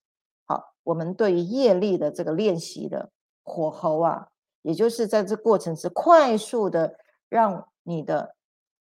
[0.48, 3.12] 好，我们对于业力的这个练习的
[3.44, 4.30] 火候啊，
[4.64, 6.96] 也就是在这过程是快速的
[7.30, 8.34] 让你的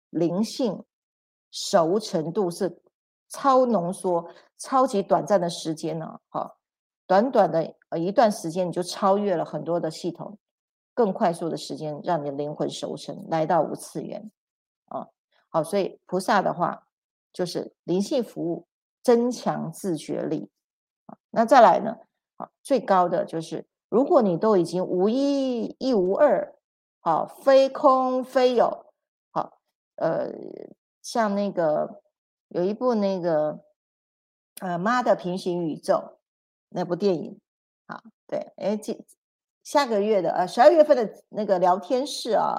[0.09, 0.83] 灵性
[1.51, 2.81] 熟成度是
[3.29, 6.57] 超浓缩、超级短暂的时间呢，好，
[7.05, 10.37] 短短的呃一段时间你就超越了很多的系统。
[10.93, 14.31] 更快速的时间，让你灵魂熟成，来到五次元，
[14.85, 15.07] 啊，
[15.47, 16.87] 好，所以菩萨的话
[17.31, 18.65] 就是灵性服务，
[19.03, 20.49] 增强自觉力，
[21.05, 21.95] 啊，那再来呢，
[22.35, 26.55] 好，最高的就是，如果你都已经无一一无二，
[26.99, 28.87] 好，非空非有，
[29.29, 29.59] 好，
[29.97, 30.31] 呃，
[31.03, 32.01] 像那个
[32.49, 33.59] 有一部那个
[34.61, 36.19] 呃妈的平行宇宙
[36.69, 37.39] 那部电影，
[37.87, 38.97] 好，对，哎，这。
[39.63, 42.55] 下个月的呃十二月份的那个聊天室啊，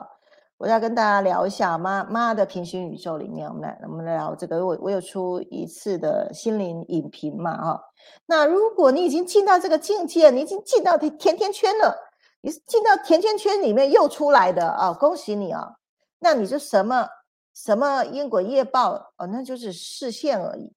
[0.59, 4.67] 我要跟大家聊一下妈妈的平行宇宙里面，我们来我们来聊这个。
[4.67, 7.83] 我我有出一次的心灵影评嘛哈。
[8.27, 11.97] 那如果你已经进到这个境界，你已经进到甜甜圈了，
[12.43, 15.77] 你是进到甜甜圈里面又出来的啊，恭喜你啊！
[16.19, 17.09] 那你就什么
[17.65, 20.73] 什么因果业报哦，那就是视线而已。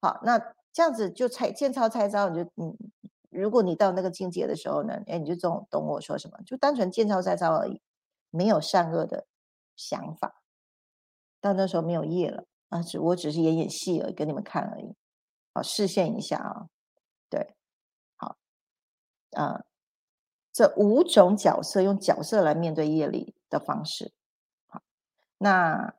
[0.00, 0.38] 好，那
[0.72, 2.76] 这样子就猜见招拆招，你就嗯。
[3.28, 7.82] 如果你到那个境界的时候呢，哎，你就懂懂我说什么，就单纯见招拆招而已，
[8.30, 9.26] 没有善恶的
[9.76, 10.40] 想法。
[11.38, 14.94] 到那时候没有业了啊，只我只是演演戏而已，给你们看而已。
[15.52, 16.66] 好，视线一下啊，
[17.28, 17.54] 对，
[18.16, 18.38] 好，
[19.32, 19.64] 啊，
[20.50, 24.14] 这五种角色用角色来面对业力的方式。
[24.66, 24.80] 好，
[25.36, 25.94] 那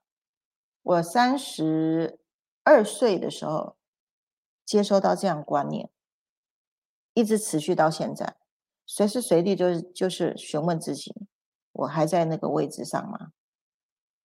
[0.87, 2.17] 我三十
[2.63, 3.75] 二岁的时候
[4.63, 5.89] 接收到这样观念。
[7.13, 8.37] 一直持续到现在，
[8.85, 11.13] 随时随地就是就是询问自己，
[11.73, 13.31] 我还在那个位置上吗？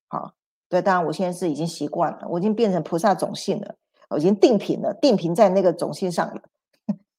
[0.06, 0.34] 好，
[0.68, 3.74] 对，当然我现在是已经习惯了，我已经变成菩萨种性了，
[4.10, 6.42] 我已经定频了，定频在那个种性上了。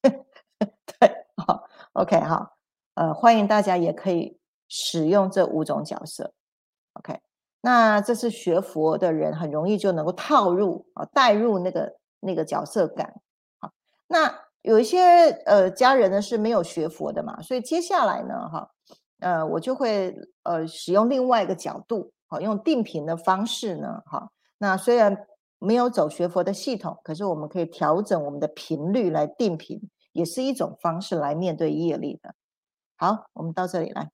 [0.00, 2.56] 对，好，OK，好，
[2.94, 6.32] 呃，欢迎大家也可以使用这五种角色。
[6.92, 7.20] OK，
[7.64, 13.14] 那这是学佛的人很容易就能够套入啊，带入那个那个角色感。
[13.58, 13.72] 好，
[14.06, 14.44] 那。
[14.64, 14.98] 有一些
[15.44, 18.70] 呃家人呢是没有学佛的嘛，所以接下来呢，哈，
[19.20, 25.14] 呃，我就会呃使用另外一个角度，好，用定频的方式呢，哈，那虽然
[25.58, 29.78] 没有走学佛的系统，可是我们可以调整我们的频率来定频，
[30.12, 32.34] 也是一种方式来面对业力的。
[32.96, 34.13] 好，我们到这里来。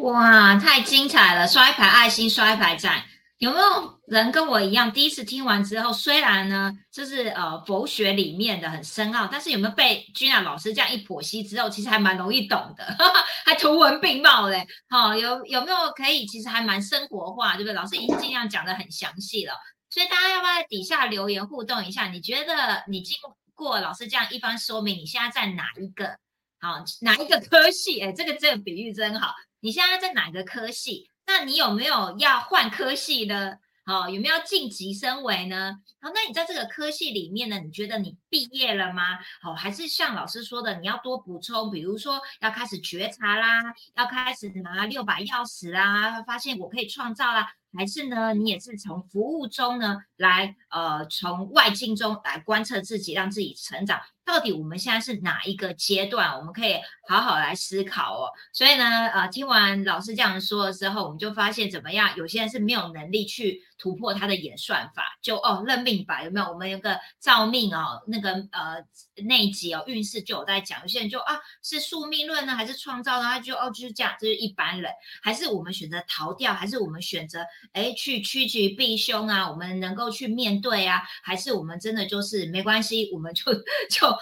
[0.00, 1.46] 哇，太精彩了！
[1.46, 3.02] 刷一排爱心，刷一排赞。
[3.38, 12.84] 有没有人跟我一样，第一次听完之后，虽然呢，这是呃佛学里面的很深奥，但是有没有被君雅老师这样一剖析之后，其实还蛮容易懂的，
[13.46, 14.66] 还图文并茂嘞。
[14.88, 17.72] 好，有有没有可以，其实还蛮生活化，对不对？
[17.72, 19.54] 老师已经尽量讲的很详细了，
[19.90, 22.08] 所以大家要不要在底下留言互动一下？
[22.08, 23.16] 你觉得你经
[23.54, 26.16] 过老师这样一番说明，你现在在哪一个？
[26.60, 28.00] 好，哪一个科系？
[28.00, 29.34] 哎，这个这个比喻真好。
[29.64, 31.08] 你现在在哪个科系？
[31.26, 33.56] 那你有没有要换科系呢？
[33.86, 35.78] 好，有没有晋级升维呢？
[36.02, 37.58] 好，那你在这个科系里面呢？
[37.60, 39.18] 你觉得你毕业了吗？
[39.40, 47.50] 好，还是像老师说的，你要多补充，比如说要开始觉察啦，要开始拿六把钥匙啦，发现我可以创造啦。
[47.72, 53.98] 还是呢，你也是从服务中呢来，呃，从外境中来观测自己，让自己成长。
[54.24, 56.36] 到底我们现在是哪一个阶段？
[56.38, 56.76] 我们可以
[57.08, 58.30] 好好来思考哦。
[58.52, 62.16] 所以呢，呃，听完老师这样说的时候，我们就发现怎么样？
[62.16, 66.46] 有些人是没有能力去突破他的演算法，就哦认命吧，有没有？
[66.46, 68.82] 我们有个造命哦，那个呃
[69.26, 70.80] 那一集哦运势就有在讲。
[70.80, 73.24] 有些人就啊是宿命论呢，还是创造呢？
[73.24, 74.90] 他就哦就是这样，就是一般人。
[75.22, 76.54] 还是我们选择逃掉？
[76.54, 77.44] 还是我们选择？
[77.74, 83.52] 哎，去趋吉避凶啊，我们能够去面对啊，还是我们真的就是没关系，我们就
[83.90, 84.16] 就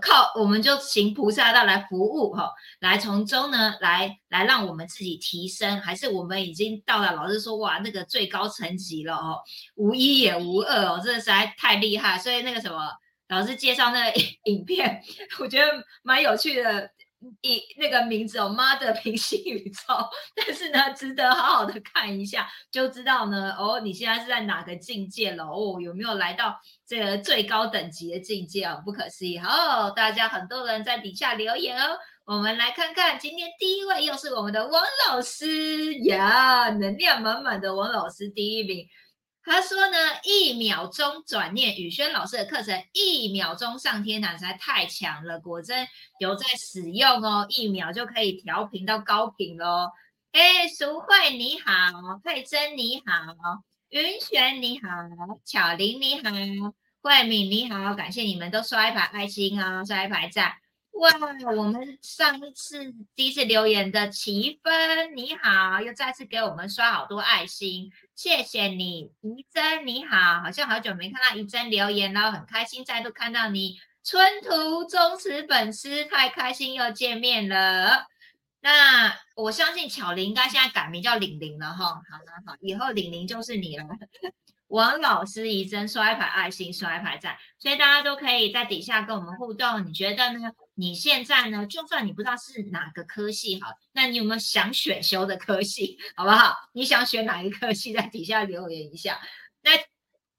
[0.00, 9.38] 靠我们就行菩萨道来服务哈，来从中呢来来让我们自己提升，还是我们已经到了老师说哇那个最高层级了哦，
[9.76, 12.90] 无一也无二哦，真的实在太厉害，所以那个什么
[13.28, 15.02] 老师介绍那个 影片，
[15.38, 15.66] 我觉得
[16.02, 16.90] 蛮有趣的。
[17.42, 25.44] 以那个名字哦，妈的平行宇宙，但是呢，值得好好的看一下，就知道呢，哦，你现在是在哪个境界了？
[25.44, 28.80] 哦，有没有来到这个最高等级的境界哦？
[28.84, 29.38] 不可思议！
[29.38, 38.86] 好，大家很多人在底下留言哦，我们来看看，今天第一位又是我们的王老师呀，能量满满的王老师第一名。
[39.42, 49.88] 他说呢，一秒钟转念，宇轩老师的课程一秒钟上天堂实在太强了，果真有在使用哦，一秒就可以调频到高频喽。
[50.32, 51.72] 哎，淑慧你好，
[52.22, 54.86] 佩珍你好，云璇你好，
[55.44, 56.30] 巧玲你好，
[57.02, 60.52] 慧敏你好，感谢你们都刷一排爱心啊，刷一排赞。
[60.92, 61.10] 哇，
[61.56, 67.90] 我们上一次第一次留言的齐芬你好，又再次给我们刷好多爱心，
[68.22, 69.10] 谢谢你。
[69.22, 73.78] 怡珍你好，好像好久没看到怡珍留言了，很开心再度看到你。
[74.04, 78.04] 春图忠实粉丝，太开心又见面了。
[78.60, 82.02] 那我相信巧玲应该现在改名叫玲玲了哈，好了
[82.44, 83.86] 好，以后玲玲就是你了。
[84.68, 89.86] 王老师怡珍刷一排爱心，刷一排赞，所以大家都可以在底下跟我们互动。
[89.86, 90.40] 你觉得呢？
[90.80, 91.66] 你现在呢？
[91.66, 95.98] 就算你不知道是哪个科系好，那你有没有想选修的科系？
[96.16, 96.56] 好不好？
[96.72, 99.20] 你想选哪一科系，在底下留言一下。
[99.60, 99.72] 那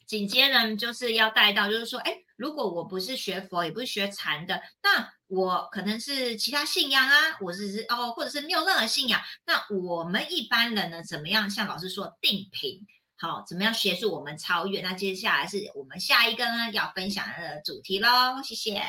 [0.08, 9.22] 紧接着就是要带到，就是说，哎，如果我不是学佛，也不是学禅的，那我可能是其他信仰啊，我是是哦，或者是没有任何信仰。
[9.46, 11.48] 那我们一般人呢，怎么样？
[11.48, 12.86] 像老师说定频，
[13.20, 14.82] 好，怎么样协助我们超越？
[14.82, 18.42] 那接下来是我们下一个呢要分享的主题喽。
[18.44, 18.82] 谢谢。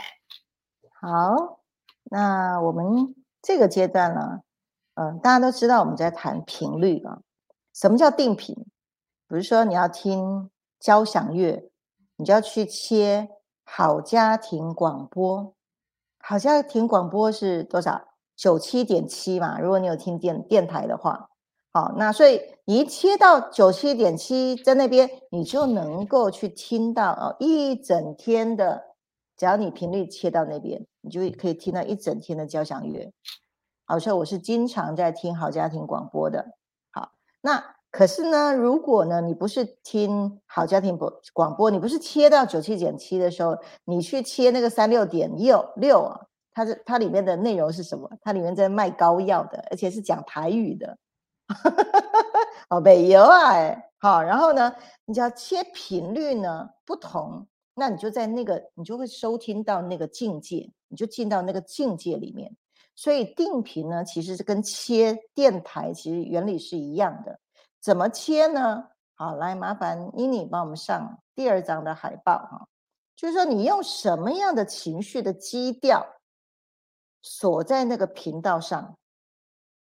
[1.05, 1.59] 好，
[2.05, 3.13] 那我们
[3.43, 4.39] 这个阶段呢，
[4.95, 7.19] 嗯，大家都知道我们在谈频率啊。
[7.75, 8.55] 什么叫定频？
[9.27, 11.69] 比如说你要听交响乐，
[12.15, 13.31] 你就要去切
[13.65, 15.53] 好家庭广播。
[16.21, 18.01] 好家庭广播是多少？
[18.37, 19.59] 九七点七嘛。
[19.59, 21.31] 如果你有听电电台的话，
[21.73, 28.92] 好，那所以你一切到九七点七，在那边你就能够去听到哦一整天的。
[29.43, 33.13] 只要你频率切到那边，你就可以听到一整天的交响乐。
[33.85, 36.53] 好，所以我是经常在听好家庭广播的。
[36.93, 46.21] 好，那可是呢，如果呢你不是听好家庭播广播，你不是切到九七减七的时候，你去切那个三六点六六啊，
[46.55, 48.09] 它是它里面的内容是什么？
[48.21, 50.97] 它里面在卖膏药的，而且是讲台语的。
[52.71, 54.73] 哦，北邮啊，哎，好，然后呢，
[55.05, 57.49] 你就要切频率呢不同。
[57.75, 62.55] 那你就在那个，你就会收听到那个境界，你就进到那个境界里面。
[62.95, 67.41] 所以定频呢，其实是跟切电台其实原理是一样的。
[67.81, 68.89] 怎么切呢？
[69.15, 72.69] 好，来麻烦妮妮帮我们上第二张的海报哈。
[73.17, 76.07] 就是说，你用什么样的情绪的基调
[77.23, 78.99] 锁在那个频道上，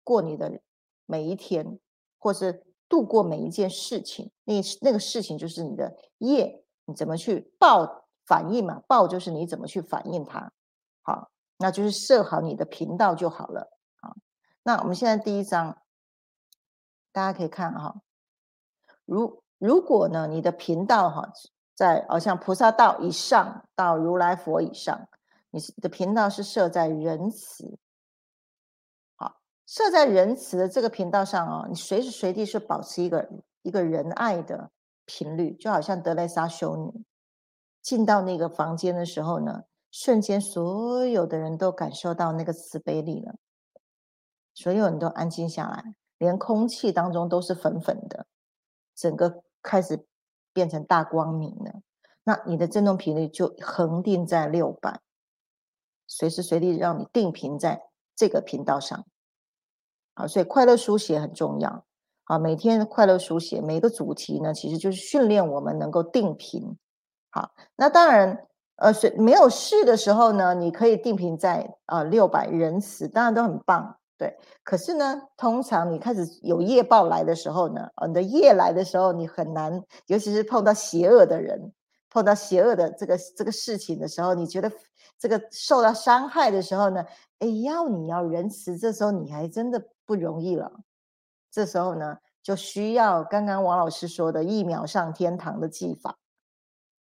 [0.03, 0.61] 过你的
[1.07, 1.79] 每一天，
[2.19, 6.62] 或是度过每一件事情，那那个事情就是你的业。
[6.85, 8.81] 你怎么去报反应嘛？
[8.87, 10.51] 报就是你怎么去反应它，
[11.01, 13.71] 好，那就是设好你的频道就好了。
[14.01, 14.15] 好，
[14.63, 15.77] 那我们现在第一章，
[17.11, 18.01] 大家可以看哈，
[19.05, 21.31] 如如果呢，你的频道哈，
[21.75, 25.07] 在哦像菩萨道以上到如来佛以上，
[25.51, 27.77] 你的频道是设在仁慈，
[29.15, 33.29] 好，设在仁慈的这个频道上哦，你随时随地是保持一个
[33.61, 34.69] 一个仁爱的。
[35.05, 37.03] 频率就好像德莱莎修女
[37.81, 43.35] 进到那个房间的时候呢，瞬间所有的人都感受到那个慈悲力了，
[44.53, 48.25] 所有人都安静下来，连空气当中都是粉粉的，
[48.95, 50.05] 整个开始
[50.53, 51.81] 变成大光明了。
[52.23, 55.01] 那你的振动频率就恒定在六百，
[56.07, 57.81] 随时随地让你定频在
[58.15, 59.05] 这个频道上。
[60.15, 61.85] 好，所以快乐书写很重要。
[62.33, 66.75] 啊，每天快乐书写，每个主题呢，其实就是训练我们能够定频。
[67.29, 74.35] 好，那当然，呃，是没有事的时候呢，你可以定频在呃六百人次，当然都很棒，对。
[74.63, 81.71] 可是呢，通常你开始有业报来的时候呢，呃，你的业来的时候，你很难，尤其是碰到邪恶的人，
[82.09, 84.71] 碰到邪恶的这个这个事情的时候，你觉得
[85.19, 87.05] 这个受到伤害的时候呢，
[87.37, 90.71] 哎，要你要仁慈，这时候你还真的不容易了。
[91.53, 96.17] 这时候呢，就需要刚刚王老师说的一秒上天堂的技法，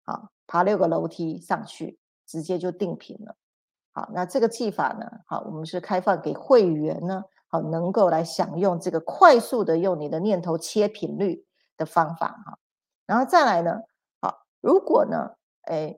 [0.03, 3.37] 好，爬六个楼梯上去，直接就定频了。
[3.93, 11.45] 好，那这个技法呢，好，我们是开放给会员呢，好，能够来享用这个快速的用你的念头切频率
[11.77, 12.59] 的方法哈。
[13.05, 13.79] 然后再来呢，
[14.19, 15.97] 好，如果呢，哎，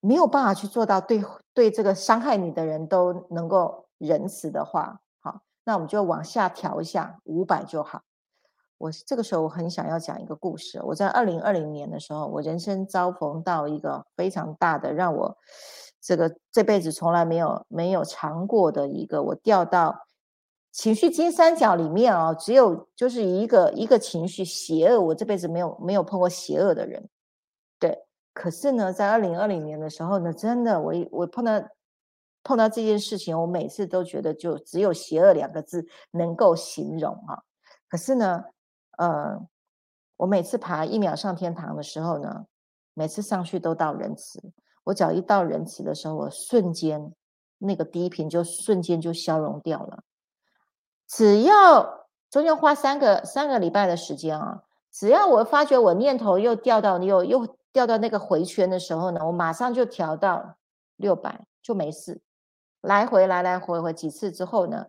[0.00, 5.00] 没有办法去做到对对这个伤害你的人都能够仁慈的话。
[5.68, 8.00] 那我们就往下调一下，五百就好。
[8.78, 10.80] 我这个时候我很想要讲一个故事。
[10.82, 15.36] 我在二零二零年的时候，我人生遭逢到一个非常大的，让我
[16.00, 20.06] 这个这辈子从来没有没有尝过的一个，我掉到
[20.72, 27.06] 情绪金三角里面哦，只有就是一个一个情绪邪恶，我这辈子没有没有碰过邪恶的人。
[27.78, 31.62] 对，可是呢，在二零二零年的时候呢，真的我我碰到。
[32.48, 37.44] 碰到这件事情，我每次都觉得就只有“邪恶”两个字能够形容哈。
[37.90, 38.42] 可是呢，
[38.96, 39.38] 呃，
[40.16, 42.46] 我每次爬一秒上天堂的时候呢，
[42.94, 44.42] 每次上去都到仁慈。
[44.84, 47.12] 我只要一到仁慈的时候，我瞬间
[47.58, 50.02] 那个低频就瞬间就消融掉了。
[51.06, 60.56] 只要中间花三个三个礼拜的时间啊，只要我发觉我念头又掉到又又掉到那个回圈的时候呢，我马上就调到
[60.96, 62.22] 六百就没事。
[62.80, 64.86] 来回来来回回几次之后呢，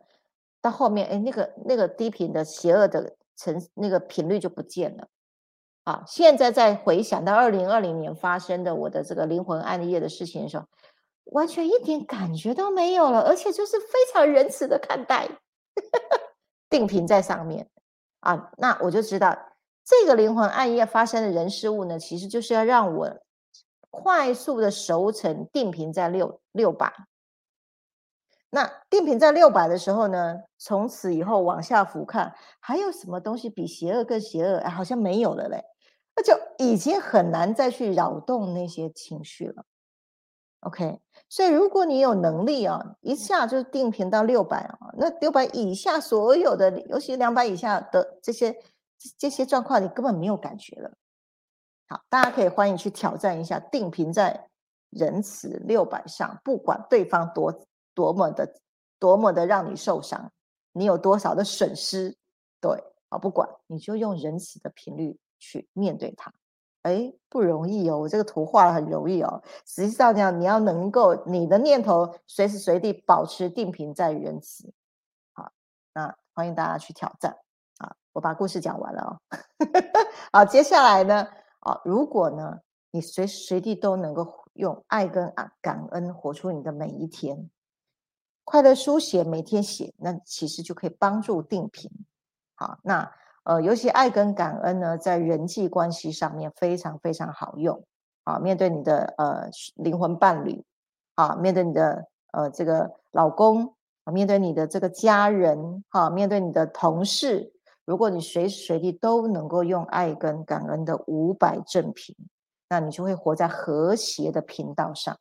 [0.61, 5.07] 到后面哎那个那个低频的邪恶的层那个频率就不见了。
[5.85, 10.65] 啊，现在在回想到二零二零年发生的我的这个灵魂暗夜的事情的时候，
[11.31, 15.27] 完全一点感觉都没有了，而且就是非常仁慈的看待，
[16.69, 17.67] 定频在上面
[18.19, 19.35] 啊，那我就知道
[19.83, 23.09] 这个灵魂暗夜发生的人事物呢，其实就是要让我
[23.89, 26.93] 快速的熟成定频在六六百。
[28.51, 34.57] 那定频在六百的时候呢，从此以后往下俯瞰，还有什么东西比邪恶更邪恶？
[34.57, 35.63] 哎，好像没有了嘞。
[36.15, 39.63] 那就已经很难再去扰动那些情绪了。
[40.61, 48.61] OK，所以如果你有能力啊，一下就定频到六百啊，那六百以下所有的，尤其两百以下的这些
[49.17, 50.91] 这些状况，你根本没有感觉了。
[51.87, 54.49] 好，大家可以欢迎去挑战一下，定频在
[54.89, 57.53] 仁慈六百上，不管对方多
[57.99, 58.55] 多么的
[58.97, 60.31] 多么的让你受伤，
[60.71, 62.15] 你有多少的损失，
[62.61, 62.71] 对
[63.09, 65.19] 啊，不管你就用仁慈的频率。
[65.41, 66.33] 去面对它，
[66.81, 67.97] 哎，不容易哦。
[67.97, 69.41] 我这个图画的很容易哦。
[69.65, 74.69] 实际上讲，你要能够你的念头随时随地保持定频在仁慈。
[75.31, 75.49] 好，
[75.93, 77.37] 那欢迎大家去挑战。
[77.77, 79.11] 啊，我把故事讲完了哦。
[80.33, 81.25] 好，接下来呢，
[81.61, 82.59] 啊，如果呢，
[82.91, 87.49] 你随时随地都能够用爱跟啊感恩活出你的每一天，
[88.49, 91.91] 快乐书写每天写，那其实就可以帮助定频。
[92.55, 93.11] 好，那。
[93.43, 97.83] 呃，尤其爱跟感恩呢，在人际关系上面非常非常好用
[98.23, 98.37] 啊。
[98.37, 100.63] 面对你的呃灵魂伴侣
[101.15, 103.73] 啊，面对你的呃这个老公，
[104.05, 107.51] 面对你的这个家人哈，面对你的同事，
[107.85, 112.15] 如果你随时随地都能够用爱跟感恩的五百正频，
[112.67, 115.17] 那你就会活在和谐的频道上，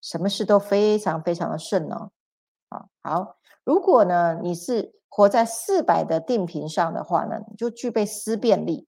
[0.00, 2.10] 什么事都非常非常的顺哦。
[2.70, 4.94] 啊，好，如果呢你是。
[5.12, 8.86] 活在四百的定频上的话呢，你就具备思辨力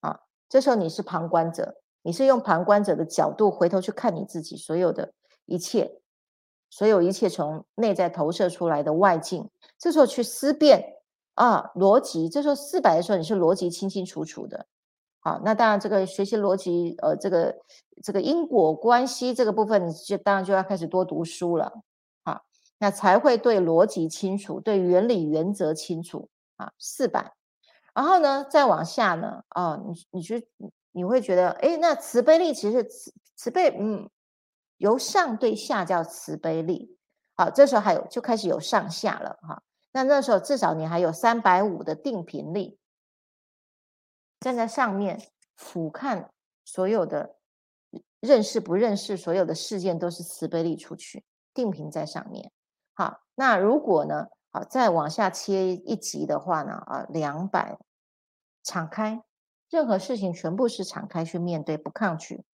[0.00, 0.18] 啊。
[0.48, 5.12] 这时候你是旁观者，你是用旁观者的角度回头去看你自己所有的
[5.46, 6.00] 一切，
[6.68, 9.48] 所有一切从内在投射出来的外境。
[9.78, 10.96] 这时候去思辨
[11.34, 12.28] 啊，逻辑。
[12.28, 14.66] 这时候四百的时候，你是逻辑清清楚楚的。
[15.20, 17.54] 好，那当然这个学习逻辑，呃，这个
[18.02, 21.72] 这个因果关系这个部分，就当然就要开始多读书了。
[22.84, 26.70] 那才会对逻辑清楚，对原理原则清楚啊。
[26.78, 27.32] 四百，
[27.94, 30.46] 然后呢，再往下呢，啊，你你去
[30.92, 34.10] 你会觉得，哎，那慈悲力其实慈慈悲，嗯，
[34.76, 36.98] 由上对下叫慈悲力。
[37.36, 39.62] 好，这时候还有就开始有上下了哈。
[39.90, 42.78] 那那时候至少你还有三百五的定频力，
[44.40, 45.22] 站在上面
[45.56, 46.28] 俯瞰
[46.66, 47.36] 所有的
[48.20, 51.24] 认识不认识所有的事件都是慈悲力出去，
[51.54, 52.52] 定频在上面。
[52.94, 54.28] 好，那如果呢？
[54.50, 56.74] 好，再往下切一级的话呢？
[56.74, 57.76] 啊，两百，
[58.62, 59.24] 敞开，
[59.68, 62.44] 任何事情全部是敞开去面对，不抗拒。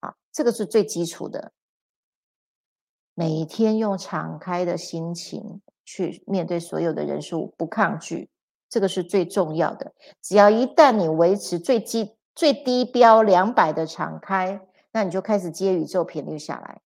[0.00, 1.50] 好，这个是最基础的。
[3.14, 8.30] 每天用敞开的心情去面对所有的人数，不抗拒，
[8.68, 9.92] 这个是最重要的。
[10.22, 16.80] 只要一旦你维持最低最低标两百的敞开，那你就开始接宇宙频率下来。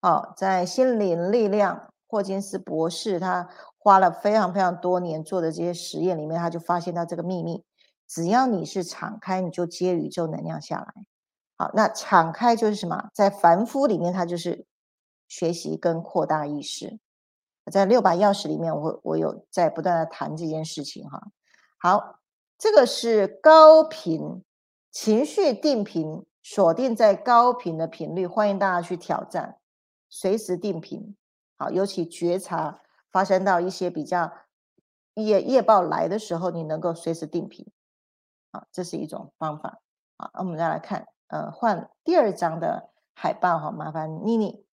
[0.00, 7.64] 哦，在心灵力量，霍金斯博士他花了非常非常多年做的这些实验里面，他就发现到这个秘密：
[8.06, 10.94] 只要你是敞开，你就接宇宙能量下来。
[11.56, 13.08] 好，那敞开就是什么？
[13.14, 14.66] 在凡夫里面，它就是
[15.26, 16.98] 学习跟扩大意识。
[17.72, 21.20] 在六把钥匙里面，我我有在不断的谈这件事情哈。
[21.78, 22.20] 好，
[22.58, 24.44] 这个是高频
[24.92, 29.56] 情绪定频，锁定在高频的频率，欢迎大家去挑战。
[30.18, 31.14] 随时定频，
[31.58, 32.80] 好，尤其觉察
[33.12, 34.32] 发生到一些比较
[35.12, 37.70] 夜夜报来的时候，你能够随时定频，
[38.50, 39.82] 好，这是一种方法。
[40.16, 44.64] 好，那我们再来看，呃，换第二张的海报，哈，麻烦妮妮。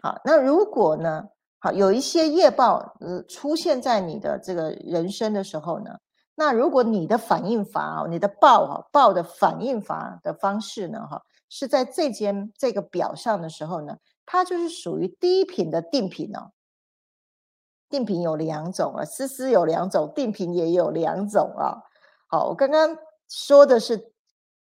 [0.00, 1.24] 好，那如果呢，
[1.58, 5.98] 好，有一些夜报呃出现在你的这个人生的时候呢，
[6.36, 13.96] 那如果你的反应法，你的报哈报的反应法的方式呢，哈，是在这间这个表上的时候呢？
[14.24, 16.52] 它就是属于低频的定频哦，
[17.88, 21.82] 定频有两种啊，思思有两种，定频也有两种啊。
[22.28, 22.96] 好，我刚刚
[23.28, 24.12] 说的是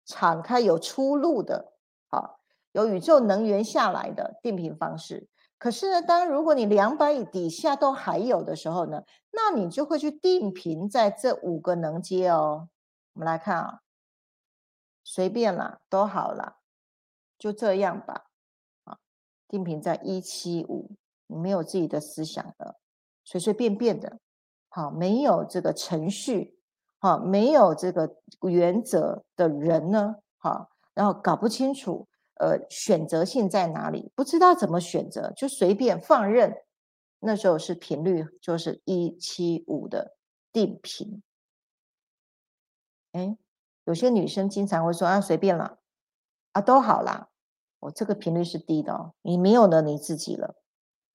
[0.07, 1.73] 敞开有出路的，
[2.09, 2.41] 好，
[2.73, 5.29] 有宇宙能源下来的定频方式。
[5.59, 12.71] 可是呢，当如果你两百以底下都还有的时候呢，那你就会去定频在这五个能阶哦。
[13.13, 13.81] 我们来看啊，
[15.05, 16.57] 随便啦，都好了，
[17.39, 18.30] 就这样吧。
[19.51, 20.93] 定频在一七五，
[21.27, 22.77] 你没有自己的思想的，
[23.25, 24.19] 随随便便的，
[24.69, 26.57] 好，没有这个程序，
[27.01, 28.17] 好，没有这个
[28.49, 32.07] 原则的人呢，好，然后搞不清楚。
[32.43, 34.11] 呃，选择性在哪里？
[34.15, 36.57] 不知道怎么选择，就随便放任。
[37.19, 40.17] 那时候是频率，就是一七五的
[40.51, 41.23] 定频。
[43.13, 43.37] 哎，
[43.85, 45.81] 有些女生经常会说啊，随便了，
[46.53, 47.29] 啊，都好啦。
[47.81, 50.55] 我这个频率是低的哦，你没有了你自己了。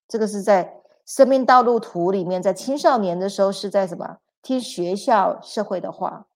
[0.08, 4.18] 这个是在生命道路图里面，在青少年的时候是在什么？
[4.42, 6.28] 听学校社会的话，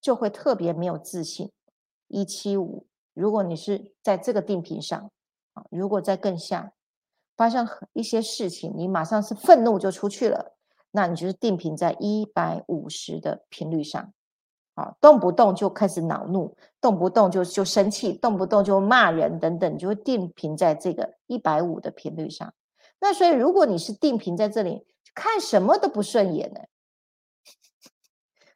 [0.00, 1.52] 就会特别没有自信。
[2.08, 2.86] 一七五。
[3.14, 5.10] 如果你是在这个定频上，
[5.54, 6.72] 啊，如果在更下
[7.34, 10.54] 发生一些事情，你马上是愤怒就出去了，
[10.90, 14.12] 那你就是定频在一百五十的频率上，
[14.76, 22.52] 啊，动不动就开始恼怒，动不动就就生气，动不动就骂人等等，就会定频在这个一百五的频率上。
[23.00, 26.60] 那所以如果你是定频在这里，看什么都不顺眼呢？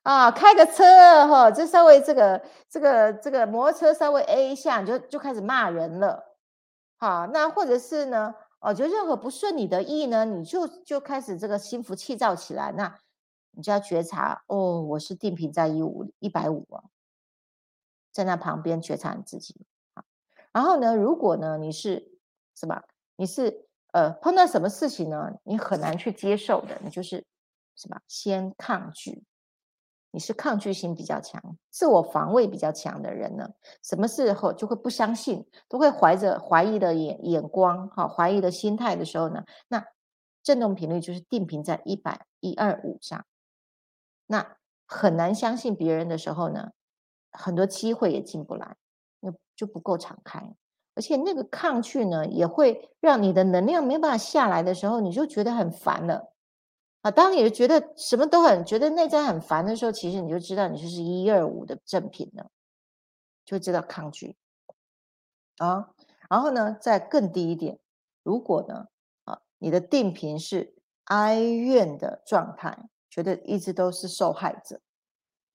[0.02, 0.84] 啊，开个车
[1.26, 6.36] 哈，就稍微这个这个这个摩托车稍微 A 一下，你就就开始骂人了。
[6.98, 12.72] 好，那或者是呢，哦，就任何不顺你的意呢，你就就开始这个心浮气躁起来。
[12.72, 12.94] 那
[13.52, 16.84] 你就要觉察，哦，我是定频在一五一百五啊，
[18.12, 19.66] 在那旁边觉察你自己。
[19.94, 20.04] 好，
[20.52, 22.18] 然后呢，如果呢你是
[22.54, 22.82] 什么？
[23.16, 25.32] 你是呃碰到什么事情呢？
[25.44, 27.24] 你很难去接受的，你就是
[27.76, 28.00] 什么？
[28.06, 29.24] 先抗拒。
[30.12, 31.40] 你是抗拒心比较强、
[31.70, 33.48] 自我防卫比较强的人呢？
[33.80, 39.44] 什么时候就会不相信，都会怀着怀疑的眼眼光，哈，怀疑的心态的时候呢？
[39.68, 39.86] 那
[40.42, 43.24] 振动频率就是定频在一百一二五上，
[44.30, 44.56] 那
[44.86, 46.70] 很难相信别人的时候呢，
[47.32, 48.76] 很多机会也进不来，
[49.18, 50.54] 那就不够敞开，
[50.94, 56.32] 而且那个抗拒呢，也会让你的能量没办法下来的时候，你就觉得很烦了。
[57.02, 62.48] 啊，当你觉得什么都很觉得内在很烦的时候，其实你就知道你就是一二五的正品了，
[63.44, 64.36] 就知道抗拒
[65.56, 65.90] 啊。
[66.28, 67.80] 然后呢，再更低一点，
[68.22, 68.86] 如果呢，
[69.24, 70.76] 啊，你的定频是
[71.06, 72.78] 哀怨的状态，
[73.10, 74.80] 觉得一直都是受害者，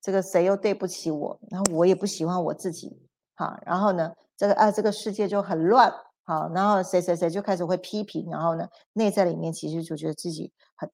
[0.01, 2.95] 这个谁又对不起我，然后我也不喜欢我自己，
[3.35, 5.91] 哈，然后呢，这个啊，这个世界就很乱，
[6.25, 10.87] 好，然后谁谁谁就开始会批评，然后呢，内在里面其实就觉得自己很。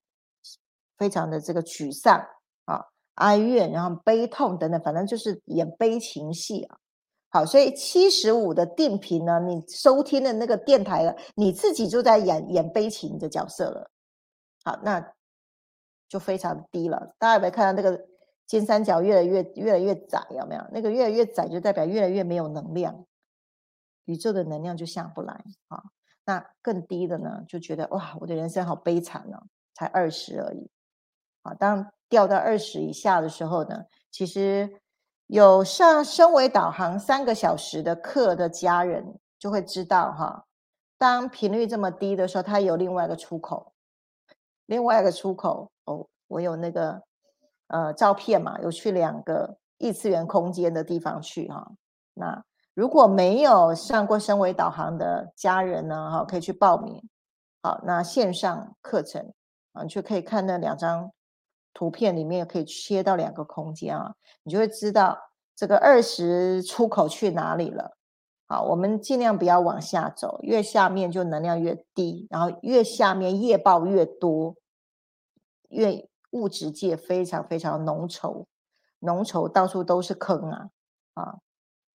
[0.98, 2.24] 非常的这个沮丧
[2.66, 2.86] 啊，
[3.16, 6.78] 哀怨，然后悲痛等等，反正就是演悲情戏啊。
[7.32, 13.90] 好，所以七十五的定频呢，你收听的那个电台了，你自己就在演演悲情的角色了。
[14.64, 15.00] 好，那
[16.12, 17.16] 就非常低了。
[17.18, 18.06] 大家有没有看到那个
[18.46, 20.22] 金三角越来越越来越窄？
[20.32, 20.62] 有没有？
[20.70, 23.06] 那个越来越窄，就代表越来越没有能量，
[24.04, 25.82] 宇宙的能量就下不来啊。
[26.26, 29.42] 那更低的呢，就觉得哇，我的人生好悲惨呢，
[29.74, 30.70] 才二十而已。
[31.44, 34.82] 啊，当掉到二十以下的时候呢，其实
[35.28, 40.46] 有上升维导航三个小时的课的家人就会知道哈，
[40.98, 43.71] 当频率这么低的时候，它有另外一个出口，
[44.72, 47.02] 另外一个出口哦，我有那个
[47.68, 51.70] 呃照片嘛，有去两个异次元空间的地方去哈。
[52.14, 52.42] 那
[52.74, 57.04] 如果没有上过升维导航的家人呢，哈，可以去报名。
[57.62, 59.34] 好，那线上课程
[59.74, 61.12] 啊，你就可以看那两张。
[61.74, 64.14] 图片里面可以切到两个空间啊，
[64.44, 65.18] 你就会知道
[65.56, 67.96] 这个二十出口去哪里了。
[68.48, 74.54] 好，我们尽量不要往下走，越下面就能量越低，然后越下面业报越多，
[75.72, 78.46] 因为物质界非常非常浓稠，
[79.00, 80.70] 浓稠到处都是坑啊
[81.16, 81.40] 啊！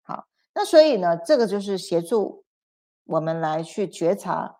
[0.03, 2.45] 好，那所以呢，这个就是协助
[3.05, 4.57] 我们来去觉察。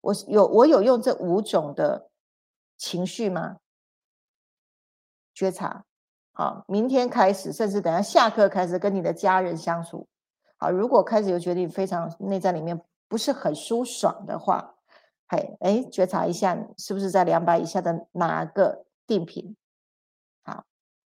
[0.00, 2.10] 我有我有用这五种的
[2.78, 3.58] 情绪吗？
[5.34, 5.84] 觉察，
[6.32, 10.06] 好，明天开始，甚至等下下课开始跟你的家人相处，
[10.56, 14.74] 好，如果开始有觉得你非常内在里面不是很舒爽的话，
[15.32, 19.56] 嘿，哎，觉察一下是不是在两百以下的哪个定频？
[20.42, 20.64] 好，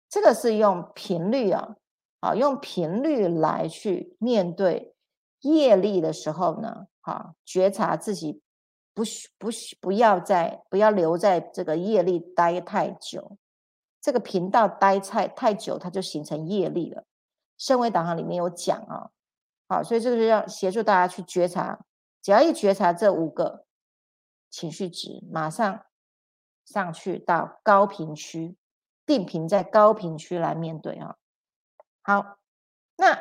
[0.08, 1.76] 这个是用频率啊，
[2.22, 4.96] 好，用频率来去面对
[5.42, 8.42] 业力的时候呢，好，觉察自己
[8.94, 13.38] 不需不需不要在不要留在这个业力待太久。
[14.00, 17.04] 这个频道待太太久，它就形成业力了。
[17.58, 19.10] 升维导航里面有讲啊，
[19.68, 21.78] 好，所以这个是要协助大家去觉察，
[22.22, 23.66] 只要一觉察这五个
[24.54, 25.84] 情绪值，马上
[26.64, 28.56] 上去到高频区，
[29.04, 31.16] 定频在高频区来面对啊。
[32.04, 32.38] 好，
[32.96, 33.20] 那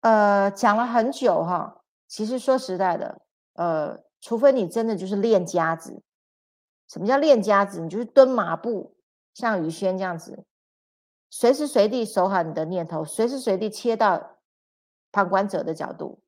[0.00, 3.22] 呃讲了很久哈，其实说实在的，
[3.54, 6.02] 呃，除非你真的就是练家子，
[6.86, 7.80] 什么叫练家子？
[7.80, 8.94] 你就是蹲马步，
[9.32, 10.44] 像宇轩这样子。
[11.30, 14.36] 随时随地守好你的念头，随时随地切到
[15.10, 16.21] 旁观者的角度，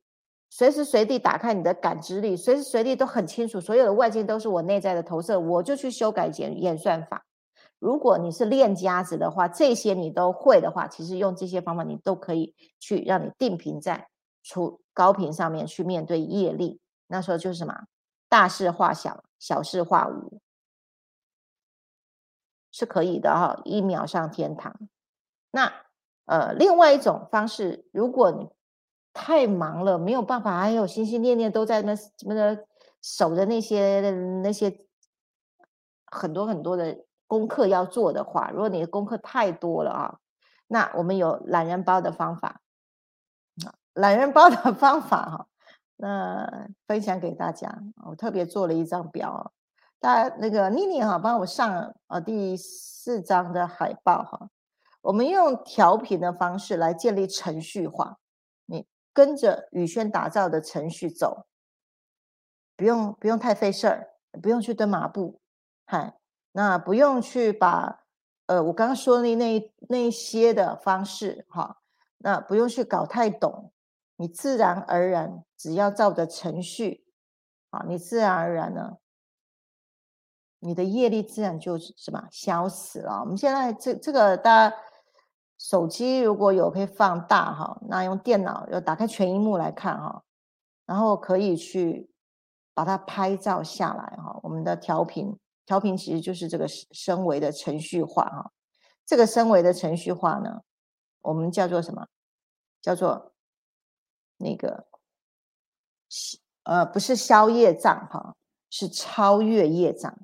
[0.57, 7.25] 随时随地打开你的感知力，随时随地都很清楚，所有的外境都是我内在的投射，我就去修改演演算法。
[7.77, 14.07] 如果你是练家子的话，这些你都会的话，其实用这些方法你都可以去让你定频在
[14.43, 16.79] 出高频上面去面对业力。
[17.07, 17.87] 那时候就是什么
[18.29, 20.39] 大事化小，小事化无，
[22.71, 24.73] 是可以的哈，一秒上天堂。
[25.51, 25.69] 那
[26.23, 28.47] 呃，另外一种方式，如果你
[29.15, 32.65] 太忙了，没有办法，还有心心念念都在那什么的
[33.01, 34.11] 守着那些
[34.43, 34.77] 那些
[36.11, 40.19] 很多很多的功课要做的话，如果你的功课太多了啊，
[40.67, 42.59] 那我们有懒人包的方法
[43.93, 45.47] 懒人包的方法哈，
[45.95, 47.73] 那分享给大家，
[48.05, 49.53] 我特别做了一张表，
[50.01, 54.49] 大家那个妮妮哈，帮我上呃第四张的海报哈。
[55.01, 58.17] 我们用调频的方式来建立程序化，
[59.15, 61.47] 跟着宇轩打造的程序走，
[62.75, 64.09] 不用不用太费事儿，
[64.43, 65.39] 不用去蹲马步，
[65.85, 66.19] 嗨，
[66.51, 68.03] 那不用去把
[68.47, 71.81] 呃我刚刚说的那那些的方式哈，
[72.17, 73.71] 那不用去搞太懂，
[74.17, 77.05] 你自然而然只要照着程序，
[77.69, 78.97] 啊，你自然而然呢。
[80.59, 83.19] 你的业力自然就是什么消死了。
[83.21, 84.75] 我们现在这这个大家。
[85.57, 90.21] 手机如果有可以放大哈，那用电脑要打开全荧幕来看哈，
[90.85, 92.09] 然后可以去
[92.73, 94.37] 把它拍照下来哈。
[94.43, 98.51] 我们的调频，调频其实就是这个升维的程序化哈。
[99.05, 100.61] 这个升维的程序化呢，
[101.21, 102.05] 我们叫做什么？
[102.81, 103.33] 叫做
[104.37, 104.85] 那个
[106.63, 108.35] 呃，不是消业障哈，
[108.69, 110.19] 是超越业障。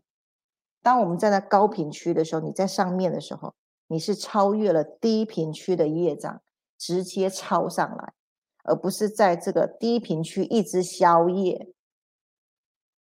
[0.82, 3.56] 当我们站在高频区的时候，你在上面的时候。
[3.92, 6.42] 你是超越了低频区的业障，
[6.78, 8.14] 直接超上来，
[8.64, 11.74] 而不是在这个低频区一直消业。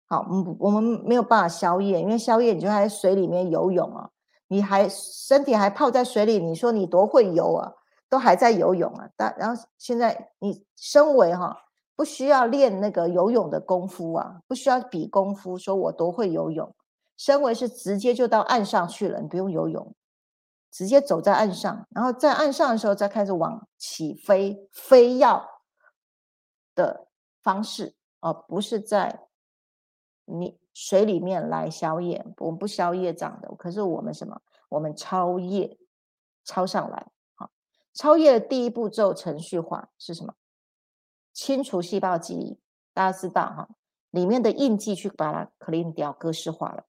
[0.06, 4.08] 好，我我们没有办法消业，因为消业你就在水里面游泳啊，
[4.46, 7.72] 你还身体还泡在水里，你说你多会游啊，
[8.08, 9.10] 都还在游泳啊。
[9.16, 11.64] 但然后现在你身为哈，
[11.96, 16.72] 不需要练那个游泳的功夫啊，不需要比功夫，说我多会游泳，
[17.16, 19.92] 身为是直接就到岸上去了，你不用游泳。
[20.76, 25.62] 直接走在岸上，然后在岸上的时候再开始往起飞，飞要
[26.74, 27.08] 的
[27.42, 29.26] 方式而不是在
[30.26, 32.22] 你水里面来消业。
[32.36, 34.42] 我们不消业障的，可是我们什么？
[34.68, 35.78] 我们超业，
[36.44, 37.06] 超上来。
[37.36, 37.50] 好，
[37.94, 40.34] 超业的第一步骤程序化是什么？
[41.32, 42.60] 清除细胞记忆，
[42.92, 43.70] 大家知道哈，
[44.10, 46.84] 里面的印记去把它 clean 掉，格式化了。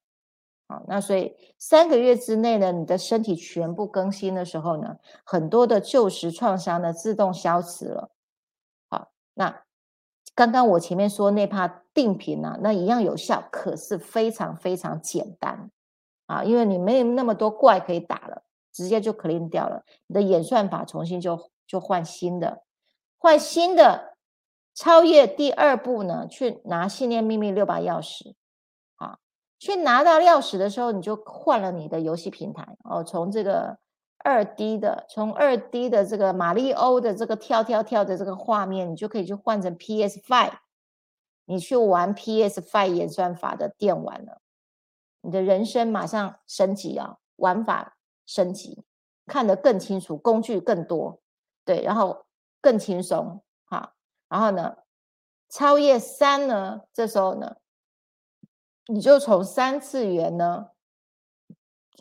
[0.70, 8.12] 好，那所以三个月之内呢，你的身体全部更新的时候呢，很多的旧时创伤呢自动消失了。
[8.90, 9.64] 好，那
[10.36, 15.72] 刚刚我前面说那怕定频呢，那一样有效，可是非常非常简单
[16.26, 18.44] 啊，因为你没有那么多怪可以打了，
[18.74, 22.64] 直接就 clean 掉了，你的演算法重新就就换新的，
[23.18, 24.18] 换新的
[24.76, 28.34] 超越第二步呢，去拿信念秘密六把钥匙。
[29.60, 32.78] 去拿到钥匙的时候，你就换了你的游戏平台。
[32.84, 33.78] 哦，从这个
[34.20, 40.54] 二 D 的，从二 D 的这个马里欧的这个跳跳跳的这个画面，你就可以去换成 PS Five，
[41.46, 44.42] 你去玩 PS Five 演算法的电玩了，
[45.22, 47.98] 你的人生马上升级啊，玩法
[48.28, 48.84] 升级，
[49.26, 51.20] 看得更清楚，工具更多，
[51.66, 52.26] 对，然后
[52.62, 53.94] 更轻松哈，
[54.30, 54.78] 然后呢，
[55.50, 57.56] 超越三呢，这时候呢。
[58.88, 60.68] 你就从三次元呢，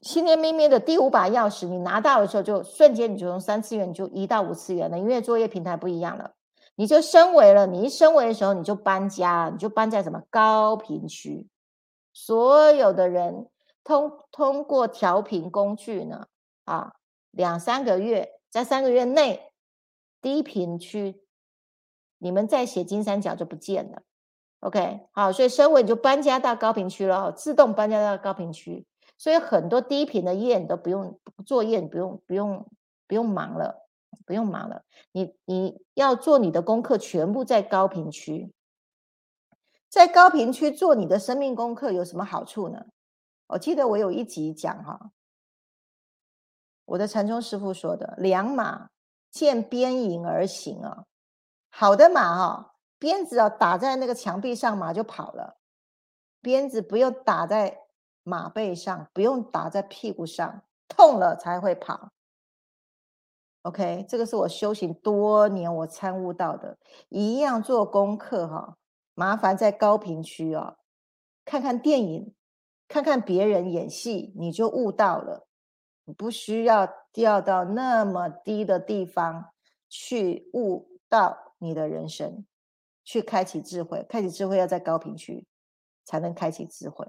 [0.02, 6.32] 心念秘密的第五把钥匙，你拿到的时候，就瞬间你就从三次元你就移到五次元了，因为作业平台不一样了，
[6.76, 7.66] 你就升维了。
[7.66, 11.48] 你一升维的时候，你就搬家，你就搬在什么高频区。
[12.12, 13.48] 所有的人
[13.82, 16.28] 通通过调频工具呢，
[16.64, 16.94] 啊，
[17.32, 19.50] 两三个月，在三个月内，
[20.22, 21.22] 低频区，
[22.18, 24.02] 你们再写金三角就不见了。
[24.66, 28.84] OK，好，所以升维就搬家到高频区了，自动搬家到高频区。
[29.16, 32.68] 所以很多低频的业你都不用做业，不用不用
[33.06, 33.86] 不用忙了，
[34.26, 34.82] 不用忙了。
[35.12, 38.52] 你你要做你的功课，全部在高频区，
[39.88, 42.86] 在高频区做你的生命功课有什么好处呢？
[43.46, 45.12] 我记得我有一集讲哈，
[46.86, 48.88] 我的禅宗师傅说的：“良马
[49.30, 51.04] 见鞭影而行啊，
[51.70, 55.58] 好的马哈，鞭子啊打在那个墙壁上，马就跑了。
[56.40, 57.86] 鞭子不用打在
[58.22, 62.10] 马背上，不用打在屁股上，痛了才会跑。
[63.62, 66.78] OK，这个是我修行多年我参悟到的，
[67.08, 68.76] 一样做功课哈，
[69.14, 70.76] 麻烦在高频区哦，
[71.44, 72.32] 看看电影。”
[72.88, 75.48] 看看别人演戏，你就悟到了。
[76.04, 79.50] 你不需要掉到那么低的地方
[79.88, 82.46] 去悟到你的人生，
[83.06, 84.04] 去开启智慧。
[84.06, 85.46] 开启智慧要在高频区
[86.04, 87.08] 才能开启智慧。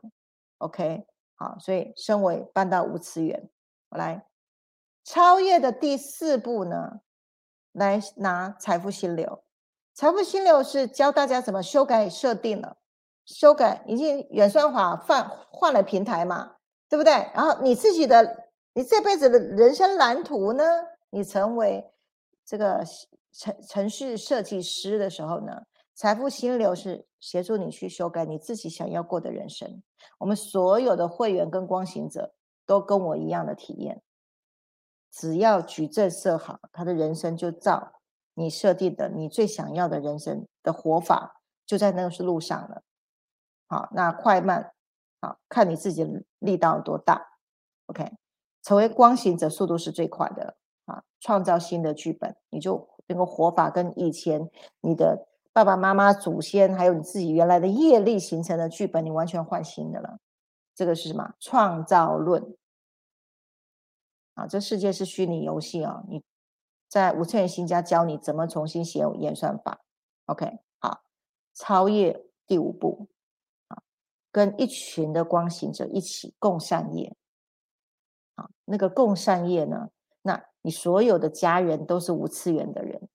[0.60, 3.50] OK，好，所以身为搬到无次元，
[3.90, 4.26] 我来
[5.04, 7.02] 超越的第四步呢，
[7.74, 9.44] 来拿财富心流。
[9.94, 12.78] 财富心流是教大家怎么修改设定了。
[13.26, 16.56] 修改已经远算法换换了平台嘛，
[16.88, 17.12] 对不对？
[17.34, 20.64] 然后你自己的你这辈子的人生蓝图呢？
[21.10, 21.84] 你成为
[22.46, 22.84] 这个
[23.34, 25.62] 程程序设计师的时候呢？
[25.98, 29.82] 财富心流是协助你去修改你自己想要过的人生。
[30.20, 32.36] 我们所有的会员跟光行者
[32.68, 34.04] 都跟我一样的体验，
[35.10, 37.94] 只要矩阵设好，他的人生就照
[38.36, 42.84] 你设定的你最想要的人生的活法，就在那个路上了。
[43.66, 44.72] 好，那快慢，
[45.20, 47.40] 好看你自己力道有多大。
[47.88, 48.12] OK，
[48.62, 51.04] 成为光行者速度是最快的啊！
[51.20, 54.48] 创造新的剧本，你就那个活法跟以前
[54.82, 55.27] 你的
[55.58, 60.20] 爸爸妈妈、祖先，还有你自己原来的业力形成的剧本，你完全换新的了。
[60.76, 61.34] 这个是什么？
[61.40, 62.56] 创造论
[64.36, 64.46] 啊！
[64.46, 66.04] 这世界是虚拟游戏啊！
[66.08, 66.24] 你
[66.88, 69.82] 在五次元新家教你怎么重新写演算法。
[70.28, 71.02] OK，好，
[71.56, 73.08] 超越第五步
[73.70, 73.82] 啊。
[74.32, 77.16] 跟一群的光行者一起共善业，
[78.36, 79.90] 啊，那个共善业呢？
[80.22, 83.10] 那你所有的家人都是无次元的人，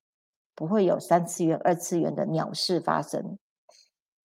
[0.62, 3.36] 不会有三次元、二次元的鸟事发生。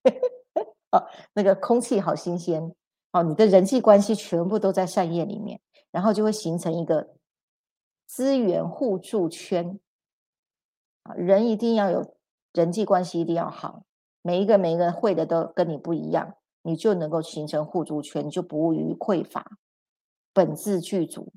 [0.94, 2.76] 哦，那个空气好新鲜
[3.12, 5.60] 哦，你的人际关系全部都在善业里面，
[5.90, 7.16] 然后就会形成一个
[8.06, 9.80] 资源互助圈。
[11.02, 12.16] 啊，人一定要有
[12.54, 13.82] 人际关系，一定要好，
[14.22, 16.36] 每一个每一个会的都跟你不一样。
[16.62, 19.58] 你就能够形成互助圈，就不于匮乏，
[20.34, 21.34] 本自具足，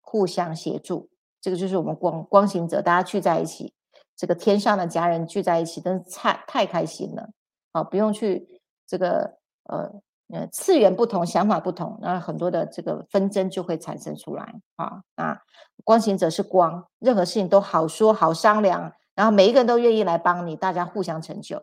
[0.00, 1.10] 互相协助。
[1.40, 3.72] 这个就是我们光光行者，大家聚在一起，
[4.16, 7.28] 这个天上的家人聚在一起，真是太太开心了。
[7.72, 9.92] 好，不用去这个呃
[10.28, 15.02] 呃次元不同，想法不同，那很多的这个纷争就会产生出来啊。
[15.16, 15.38] 那
[15.84, 21.62] 光行者是光，任何事情都好说好商量，然后每一个人都愿意来帮你，大家互相成就。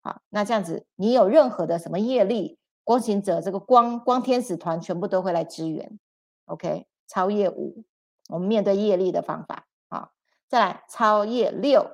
[0.00, 5.98] 好，那这样子，你有任何的什么业力，光行者这个光光天使团全部都会来支援。
[6.44, 7.82] OK，超越五，
[8.28, 9.64] 我们面对业力的方法。
[10.48, 11.90] 再来超越六，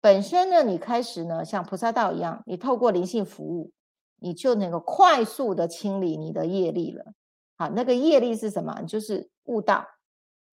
[0.00, 3.72] 本身呢，你开始呢像菩萨道一样，你透过灵性服务，
[4.20, 7.04] 你就能够快速的清理你的业力了。
[7.56, 8.82] 好，那个业力是什么？
[8.82, 9.86] 就是悟道。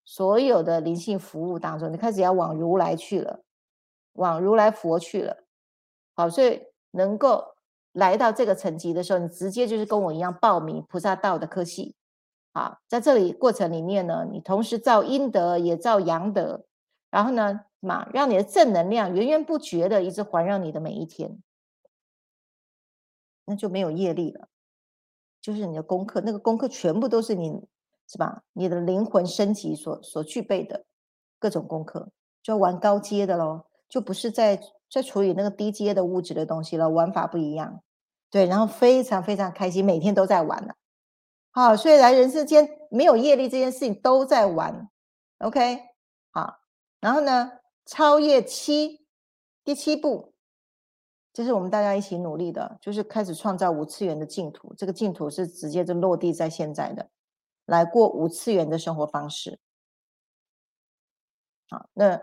[0.04, 3.40] 所有的灵性服务当中，你开始要往如来去了，
[4.14, 5.44] 往如来佛去了。
[6.14, 6.60] 好，所以
[6.90, 7.54] 能够
[7.92, 11.94] 来到这个层级的时候，你直接就是跟我一样报名菩萨道的科系。
[12.54, 16.64] 啊，在这里过程里面呢，你同时造阴德也造阳德，
[17.10, 21.42] 然后呢，嘛让你的正能量源源不绝的一直环绕你的每一天，
[23.44, 24.48] 那就没有业力了，
[25.40, 27.66] 就是你的功课，那个功课全部都是你
[28.08, 28.42] 是吧？
[28.54, 30.86] 你的灵魂升级所所具备的
[31.38, 32.10] 各种功课，
[32.42, 34.58] 就玩高阶的喽，就不是在。
[34.90, 37.82] 在处理那个低阶的物质的东西了，玩法不一样，
[38.30, 40.76] 对，然后非常非常开心，每天都在玩了。
[41.56, 44.90] 好，所以来人世间没有业力这件事情都在玩
[45.38, 45.78] ，OK，
[46.32, 46.58] 好，
[46.98, 47.52] 然后呢，
[47.86, 49.06] 超越七，
[49.62, 50.34] 第七步，
[51.32, 57.08] 这是我们大家一起努力的，就是开始创造五次元的净土，这个净土是直接就落地在现在的，
[57.66, 59.60] 来过五次元的生活方式。
[61.70, 62.20] 好，那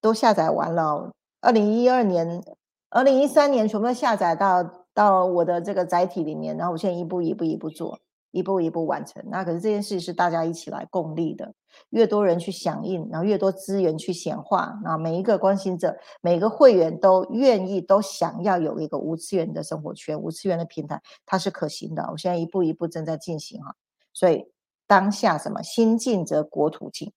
[0.00, 1.10] 都下载完了。
[1.40, 2.40] 二零一二年、
[2.88, 8.00] 二零一三年全部下载到到我的这个载体里面，然后我现在一步一步一步做。
[8.32, 9.24] 一步一步完成。
[9.28, 11.54] 那可是这件事是大家一起来共力的，
[11.88, 22.06] 越多人去响应，然后越多资源去显化，那每一个关心者、每个会员都愿意、都想要有一个无次元的生活圈、无次元的平台，它是可行的。
[22.10, 23.74] 我现在一步一步正在进行哈，
[24.12, 24.52] 所以
[24.86, 27.10] 当下什么心静则国土静，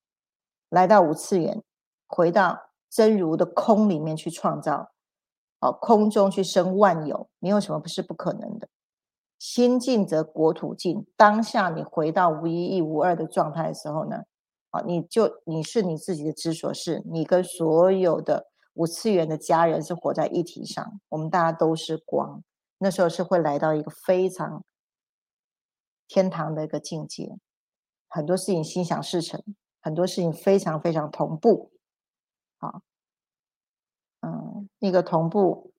[0.70, 1.62] 来到无次元，
[2.08, 2.58] 回到
[2.90, 4.92] 真如的空里面去创造。
[5.60, 8.70] 哦，空中去生万有，没有什么不是不可能的。
[9.38, 11.06] 心静则国土静。
[11.16, 14.24] 当下你回到无一亦无二的状态的时候呢，
[14.72, 21.02] 啊，你就你是你自己的知所是，你跟所有的五次元的家人是活在一体上。
[21.10, 22.44] 我们大家都是光，
[22.78, 24.64] 那时候是会来到一个非常
[26.08, 27.38] 天堂的一个境界，
[28.08, 29.44] 很多事情心想事成，
[29.82, 31.72] 很多事情非常非常同步。
[32.58, 32.82] 好。
[34.80, 35.72] 那个同步，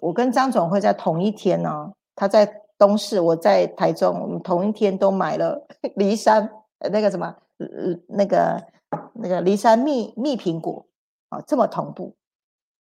[0.00, 1.92] 我跟张总会在同一天呢。
[2.16, 2.46] 他在
[2.78, 5.66] 东市，我在台中，我们同一天都买了
[5.96, 6.48] 骊山
[6.90, 7.26] 那个什么，
[7.58, 7.66] 呃，
[8.06, 8.64] 那个
[9.12, 10.86] 那个骊山蜜蜜苹果
[11.28, 12.14] 啊，这么同步。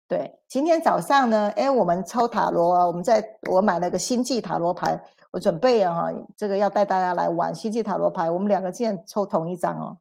[0.08, 4.98] 对，今天早上呢，哎，我们抽塔罗啊，我们在我买了个星际塔罗牌，
[5.30, 9.98] 我准备啊，这个要带大家来玩星际塔罗牌，我们两个竟然抽同一张哦，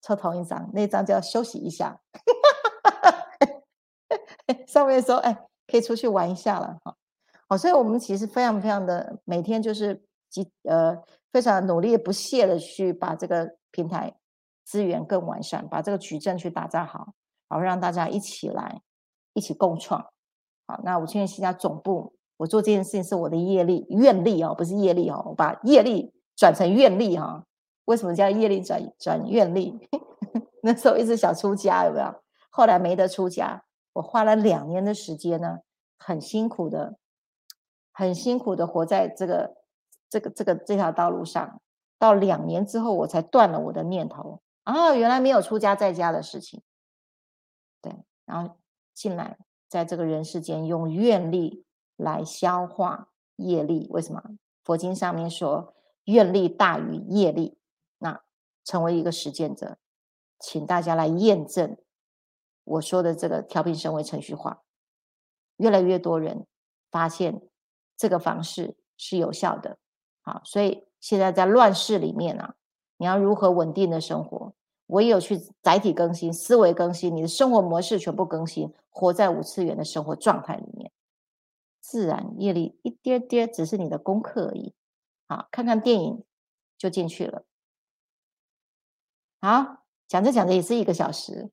[0.00, 2.00] 抽同一张，那张就要休息一下。
[4.66, 6.94] 上面说，哎，可以出去玩一下了，哈，
[7.48, 10.96] 好，所以我们其实非常非常的每天就是积呃
[11.32, 14.14] 非常努力不懈的去把这个平台
[14.64, 17.14] 资源更完善，把这个矩阵去打造好，
[17.48, 18.80] 好让大家一起来
[19.32, 20.00] 一起共创，
[20.66, 27.42] 好，那五千元新家总部，我做这件事情是我的业力愿力哦，不是业力哦，我把业力转成愿力哈，
[27.86, 29.78] 为什么叫业力转转愿力？
[30.62, 32.14] 那时候一直想出家，有没有？
[32.50, 33.64] 后来没得出家。
[33.94, 35.60] 我花了两年的时间呢，
[35.98, 36.98] 很辛苦的，
[37.92, 39.56] 很辛苦的活在这个
[40.08, 41.60] 这个这个这条道路上。
[41.96, 46.62] 到两年之后，我才断了我的念头啊，原来没有出家在家的事情。
[47.80, 48.56] 对，然后
[48.92, 49.38] 进来，
[49.68, 51.64] 在这个人世间用愿力
[51.96, 53.86] 来消化业力。
[53.90, 54.22] 为什么？
[54.64, 55.74] 佛经上面说
[56.04, 57.56] 愿力大于业力，
[57.98, 58.22] 那
[58.64, 59.78] 成为一个实践者，
[60.38, 61.76] 请大家来验证。
[62.64, 64.62] 我说的这个调频升维程序化，
[65.58, 66.46] 越来越多人
[66.90, 67.42] 发现
[67.96, 69.78] 这个方式是有效的。
[70.22, 72.54] 好，所以现在在乱世里面啊，
[72.96, 74.54] 你要如何稳定的生活？
[74.86, 80.92] 唯有去载体更新、思维更新，你的生活模式全部更新，活在五次元的生活状态里面，
[81.80, 84.74] 自然业力一跌跌，只是你的功课而已。
[85.26, 86.24] 好，看看电影
[86.76, 87.44] 就进去了。
[89.40, 91.50] 好，讲着讲着也是一个小时。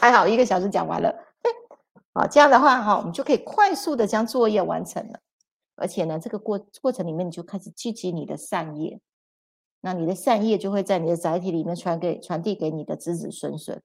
[0.00, 1.14] 还好，一个小时讲完了。
[2.14, 5.20] 好，这样的话哈，我们就可以快速的将作业完成了。
[5.76, 8.98] 而且呢，这个过过程里面，你就开始聚集你的善业，
[9.82, 13.78] 那你的善业就会在你的载体里面传给传递给你的子子孙孙。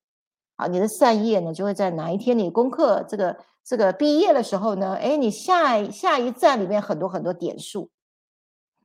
[0.56, 7.90] 好，你的善业呢，就会在哪一天你功课这个这个毕业的时候呢，哎，你下下一站里面很多很多点数，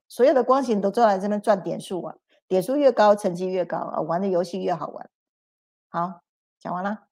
[0.08, 2.16] 所有的光行都坐在这边赚点数啊，
[2.48, 5.08] 点数越高，成绩越高啊，玩的游戏越好玩。
[5.88, 6.22] 好，
[6.58, 7.09] 讲完了。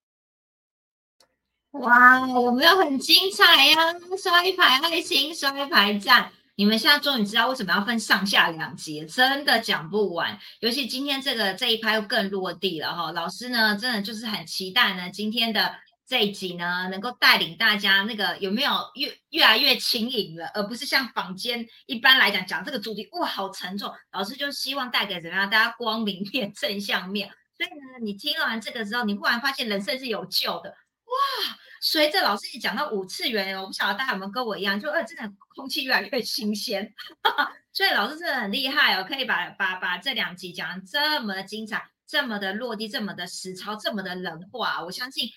[1.81, 3.77] 哇，有没有很精彩呀？
[4.21, 6.31] 刷一排爱心，刷一排赞。
[6.57, 10.37] 你们现在终于知道为什么要分上下两集，真的讲不完。
[10.61, 13.13] 尤其今天这个这一拍又更落地了哈。
[13.13, 15.73] 老师呢，真的就是很期待呢，今天的
[16.05, 23.93] 这一集呢，能够带领大家那个有没有越越来越轻盈了，而不是像坊间一般来讲讲这个主题哇好沉重。
[24.11, 27.31] 老师就希望带给怎么样大家光明面、正向面。
[27.57, 30.75] 所以呢，你听完这个之后，你忽然发现人生是有救的。
[31.79, 31.81] 哇！
[31.81, 36.93] 随着老师一讲到五次元，我不晓得大家有没有跟我一样，就呃，真的空气越来越新鲜。
[37.73, 44.83] 所以老师真的很厉害哦，可以把把把这两集讲这么的精彩，这么的落地，这么的实操，这么的人话。
[44.85, 45.29] 我相信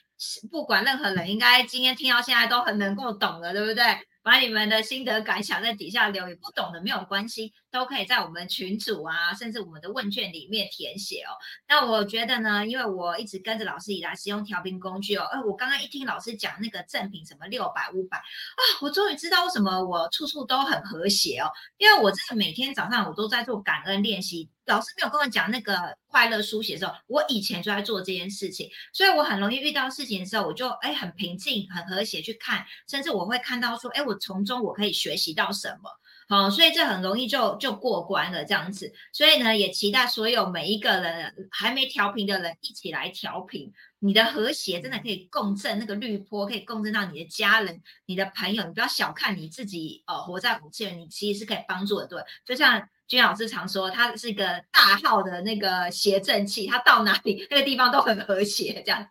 [0.50, 3.84] 不管任何人，应该今天听到现在都很能够懂了，对不对？
[4.24, 11.32] 把你们的心得感想在底下留，也不懂的没有关系，都可以在我们群组啊，甚至我们的问卷里面填写哦。
[11.68, 24.50] 那我觉得呢，因为我一直跟着老师以来使用调频工具哦，哎，我刚刚一听老师讲那个赠品什么六百五百啊，我终于知道为什么我处处都很和谐哦，因为我真的每天早上我都在做感恩练习。
[24.66, 35.90] 老师没有跟我讲那个快乐书写的时候，我以前就在做这件事情，所以我很容易遇到事情的时候，我就哎很平静、很和谐去看，甚至我会看到说，哎，我从中我可以学习到什么，
[36.32, 38.90] 好，所以这很容易就就过关了这样子。
[39.12, 43.70] 所以呢，也期待所有每一个人还没调频的人一起来调频。
[44.00, 48.64] 你的和谐真的可以共振那个绿波，可以共振到你的家人、你的朋友。
[48.64, 52.08] 你不要小看你自己，呃，活在五次元，你其实是可以帮助的。
[52.08, 59.06] 对，就像君老师常说，他是一个大号的那个谐振器，他到哪里那个地方都很和谐，这样。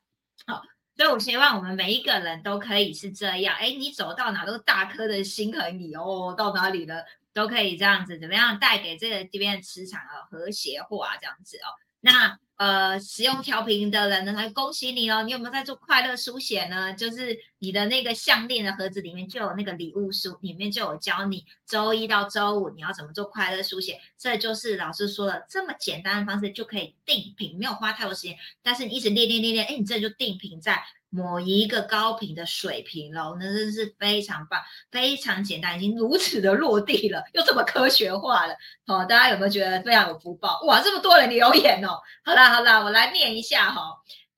[0.47, 0.63] 好，
[1.01, 3.57] 所以我希望我们每一个人都可以是这样。
[3.57, 11.73] 哎，你走到哪都是大颗的心和你哦，到哪里了都可以这样子，怎么样带给这个这边的磁场啊和谐化这样子哦。
[12.01, 15.23] 那呃，使用调频的人呢，来恭喜你哦！
[15.23, 16.93] 你有没有在做快乐书写呢？
[16.93, 23.99] 就是你的那个项链的盒子里面就有那个礼物书，里面就有教你周一到周五你要怎么做快乐书写。
[24.19, 30.85] 这就是老师说的这么简单的方式就可以定频，没有花太多时间，但是你一直练练练练，哎，你这就定频在。
[31.11, 38.55] 某一个高频的水平喽，那真是非常棒，非常简单，已经如此的落地了，又这么科学化了，
[38.87, 40.61] 好，大家有没有觉得非常有福报？
[40.67, 42.01] 哇，这么多人留言哦！
[42.25, 43.83] 好啦好啦，我来念一下哈，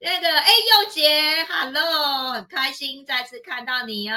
[0.01, 4.17] 那个哎，佑杰，Hello，很开心再次看到你哦。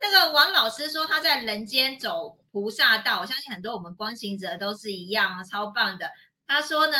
[0.00, 6.10] 那个王老师说他在人间走菩萨道，我相信很多我们光行者都是一样啊，超棒的。
[6.46, 6.96] 她说呢，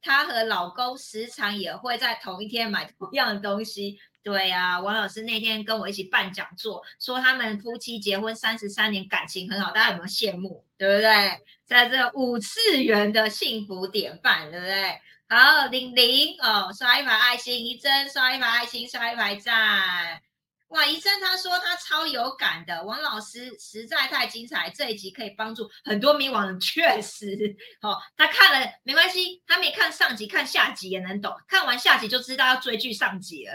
[0.00, 3.98] 她和老公时常也会在同一天买同样的东西。
[4.22, 10.64] 对呀，王老师那天跟我一起办讲座，说他们夫妻结婚三十三年，感情很好，大家有没有羡慕？
[10.78, 11.40] 对不对？
[11.66, 15.00] 在这五次元的幸福典范，对不对？
[15.28, 20.22] 好，玲玲哦，刷一排爱心，一真刷一排爱心，刷一排赞。
[20.72, 33.54] 哇，医生他说他超有感的，王老师实在太精彩，这一集可以帮助很多迷惘人，确实，哦， 他看了没关系，他没看上集，看下集也能懂，看完下集就知道要追剧上集了。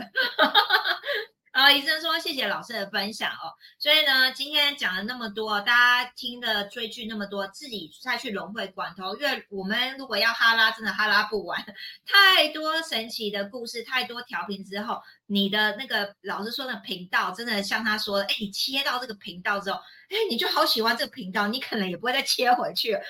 [1.58, 3.50] 啊，医生说谢谢老师的分享哦，
[3.80, 11.60] 所以呢，今天讲了那么多，大家听的追剧那么多，自己再去融会贯通，因为我们如果要哈拉，真的哈拉不完，
[12.06, 19.80] 太多神奇的故事，太多调频之后，你的那个老师说的频道，真的像他说的，哎，你切到这个频道之后，
[20.10, 23.02] 哎，你就好喜欢这个频道，你可能也不会再切回去哦，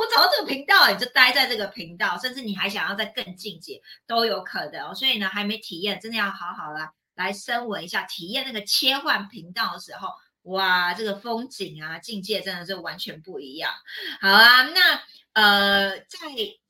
[0.00, 4.94] 我找到这个频道，你就待在这个频道，甚至你还想要再更进阶，都有可能。
[4.94, 6.88] 所以呢，还没体验，真的要好好来。
[7.16, 10.10] 来升维一下，体验那个切换频道的时候，
[10.42, 13.72] 哇，这个风景啊，境界真的是完全不一样。
[14.20, 15.02] 好啊，那
[15.32, 16.18] 呃，在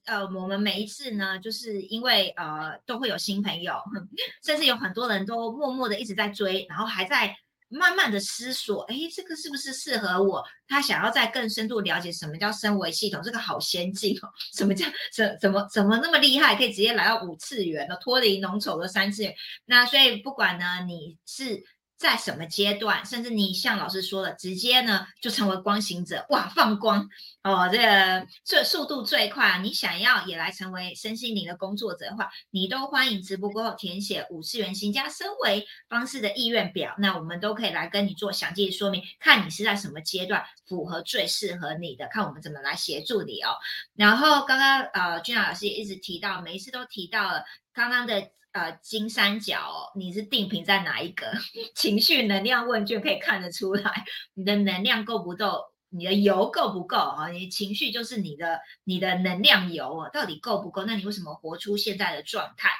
[0.07, 3.75] 呃，我们每一次呢，就是因为呃，都会有新朋友，
[4.43, 7.37] 甚至有很多人都默默的一直在追，然后还在。
[7.69, 10.45] 慢慢的思索，哎，这个是不是适合我？
[10.69, 14.29] 他想要再更深度了解什么叫升维系统，这个好先进哦！
[14.57, 19.35] 什么叫怎怎么怎么那么厉害，可以直接来到五次元了，脱离浓稠的三次元？
[19.65, 21.65] 那所以不管呢，你是。
[21.99, 27.09] 在什么阶段，甚至你像老师说的，直接呢就成为光行者，哇，放光
[27.43, 29.59] 哦，这个最速度最快。
[29.63, 43.55] 你想要也来成为身心灵的工作者的话，你都欢迎直播过后填写五次元新加升维方式的意愿表，那我们都可以来跟你做详细的说明，看你是在什么阶段符合最适合你的，看我们怎么来协助你哦。
[43.95, 47.43] 然后刚刚呃君老师也一直提到，每一次都提到了
[47.73, 48.31] 刚刚的。
[48.57, 51.31] 呃，金三角，你是定频在哪一个
[51.77, 53.93] 情绪能量问卷可以看得出来，
[54.33, 57.29] 你的能量够不够，你的油够不够啊？
[57.29, 60.85] 你情绪就是你的你的能量油啊，到底够不够？
[60.85, 62.71] 那你为什么活出现在的状态？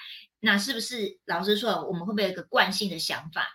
[0.41, 3.47] 那是不是老师说，我们会不会有一个惯性的想法？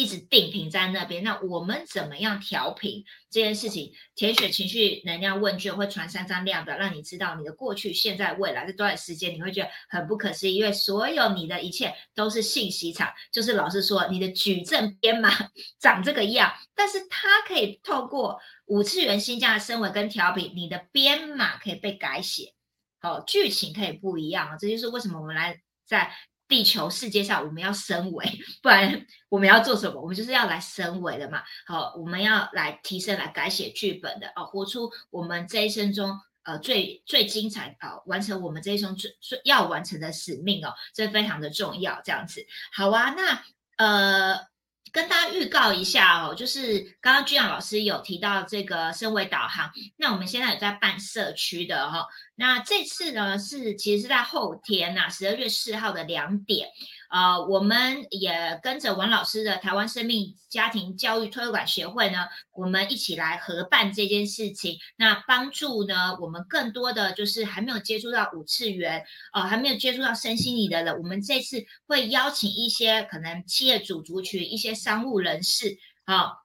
[0.00, 3.92] 一直定频在那边，那我们怎么样调频这件事情？
[4.14, 13.12] 填写情绪能量问卷会传三张量表，让你知道你的过去、现在、未来这段时间，你会觉得很不可思议，因为所有你的一切都是信息场。
[13.30, 15.28] 就是老师说，你的矩阵编码
[15.78, 22.54] 长这个样，但是它可以透过五次元新加的升维跟调频，你的编码可以被改写，
[23.00, 24.56] 好，剧情可以不一样啊。
[24.58, 26.10] 这就是为什么我们来在。
[26.50, 29.98] 地球世界上，我们要升维，不然我们要做什么？
[30.02, 31.42] 我们就是要来升维的嘛。
[31.64, 42.02] 好，我们要来提升、来改写剧本的哦，活出我们这一生中呃最最精彩啊，完成我们这一生最最要完成的使命哦，这非常的重要。
[42.04, 42.44] 这样子，
[42.74, 43.42] 好啊，那
[43.76, 44.49] 呃。
[44.92, 56.68] 跟大家预告一下哦，就是刚刚君阳老师有提到这个身为导航，那我们现在有在办社区的哈，那这次呢是其实是在后天呐，十二月四号的两点。
[57.10, 64.78] 呃，我们也跟着王老师的台湾生命家庭教育推广协会呢，我们一起来合办这件事情。
[64.96, 76.39] 那帮助呢，我们更多的就是还没有接触到五次元，呃，还没有接触到身心理的人，我们这次会邀请一些可能企业主族群、一些商务人士啊。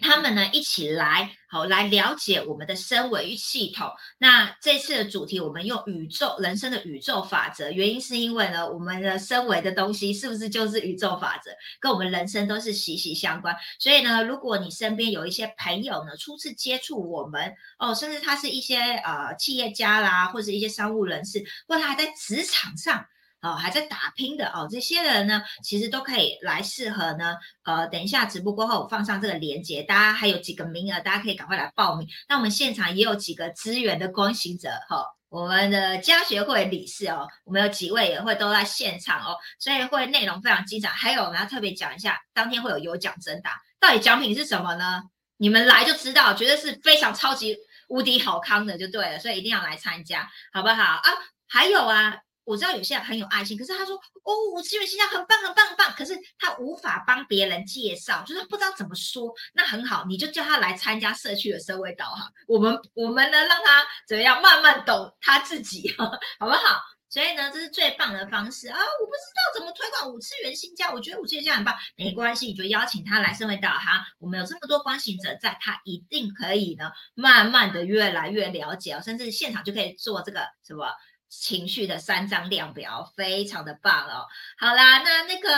[0.00, 3.90] 他们呢一起来，好来了解我们的身维系统。
[4.18, 13.54] 那这次的主题，我们用宇宙人生的宇宙法则，原因是因为呢，我们的身维的东西是不是就是宇宙法则，跟我们人生都是息息相关。
[13.78, 23.04] 所以呢，如果你身边有一些朋友呢，初次接触我们哦，甚至他是一些呃企业家啦，或者一些商务人士，或他还在职场上。
[23.40, 27.36] 哦，还在打拼的哦，这些人呢，其实都可以来适合呢。
[27.62, 32.08] 呃，等一下直播过后放上这个链接，大家还有几个名额，大家可以赶快来报名。
[32.28, 40.88] 那我们现场也有几个资源的光行者哈，我们的家学会理事哦，我们有几位也会都在现场哦，所以会内容非常精彩。
[40.88, 45.02] 还有我们要特别讲一下，当天会有有奖征答，到底奖品是什么呢？
[45.36, 47.56] 你们来就知道，绝对是非常超级
[47.88, 51.10] 无敌好康的就对了，所以一定要来参加，好不好啊？
[51.46, 52.16] 还有啊。
[52.48, 59.30] 我知道有些人很有爱心，可是他说哦，我资源形象很棒很棒很棒，可是他无法帮别人介绍，就是他不知道怎么说。
[59.52, 65.94] 那很好，你就叫他来参加社区的社会导航，我们我们呢让他怎么样慢慢懂他自己，
[66.40, 66.80] 好不好？
[67.10, 68.78] 所以呢，这是最棒的方式啊！
[68.78, 74.04] 我不知道怎么推广五次元新家，我觉得五次元新家很棒，没关系，你就邀请他来社会导航。
[74.18, 80.86] 我们有这么多关行者在，他一定可以呢，慢慢的越来越了解哦，甚至现场就可以做这个什么。
[81.28, 84.26] 情绪的三张量表非常的棒哦。
[84.58, 85.48] 好啦，那那个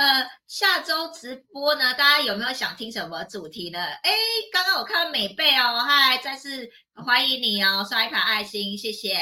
[0.47, 3.79] 下周直播呢，大家有没有想听什么主题呢？
[3.81, 4.11] 哎，
[4.53, 9.17] 刚刚我看到美贝哦，嗨，再次欢迎你哦，刷一排爱心，谢谢。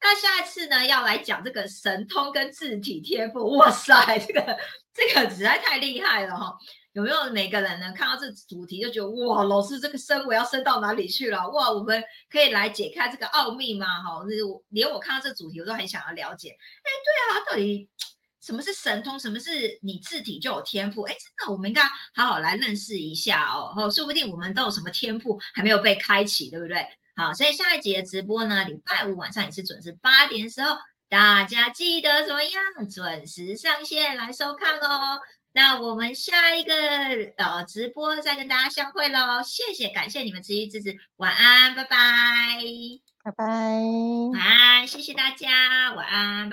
[0.00, 4.58] 那下一次呢，要来讲这个神通跟字体天赋，哇塞，这个
[4.94, 6.56] 这个实在太厉害了哈。
[6.96, 7.92] 有没有每个人呢？
[7.92, 11.46] 看到这主题就觉得哇，老师这个升我要升到哪里去了？
[11.50, 13.86] 哇，我们可以来解开这个奥秘吗？
[14.02, 14.24] 哈，
[14.70, 16.48] 连我看到这主题我都很想要了解。
[16.48, 17.86] 哎，对啊，到底
[18.40, 19.20] 什么是神通？
[19.20, 21.02] 什么是你自体就有天赋？
[21.02, 21.82] 哎，真的，我们应该
[22.14, 23.74] 好好来认识一下哦。
[23.76, 26.82] 哦，说不定我们都有什么天赋还没有被开启，对不对？
[27.14, 30.78] 好，所以下一节的直播呢，礼拜五晚上也是准时八点的时候，
[31.10, 32.88] 大家记得怎么样？
[32.90, 35.20] 准时上线来收看哦。
[35.56, 36.74] 那我们下一个
[37.38, 41.96] 呃直播再跟大家相会喽，谢谢，感谢你们持续支持，晚安，拜拜，
[43.24, 43.44] 拜拜，
[44.34, 46.44] 晚安，谢谢大家，晚安，拜。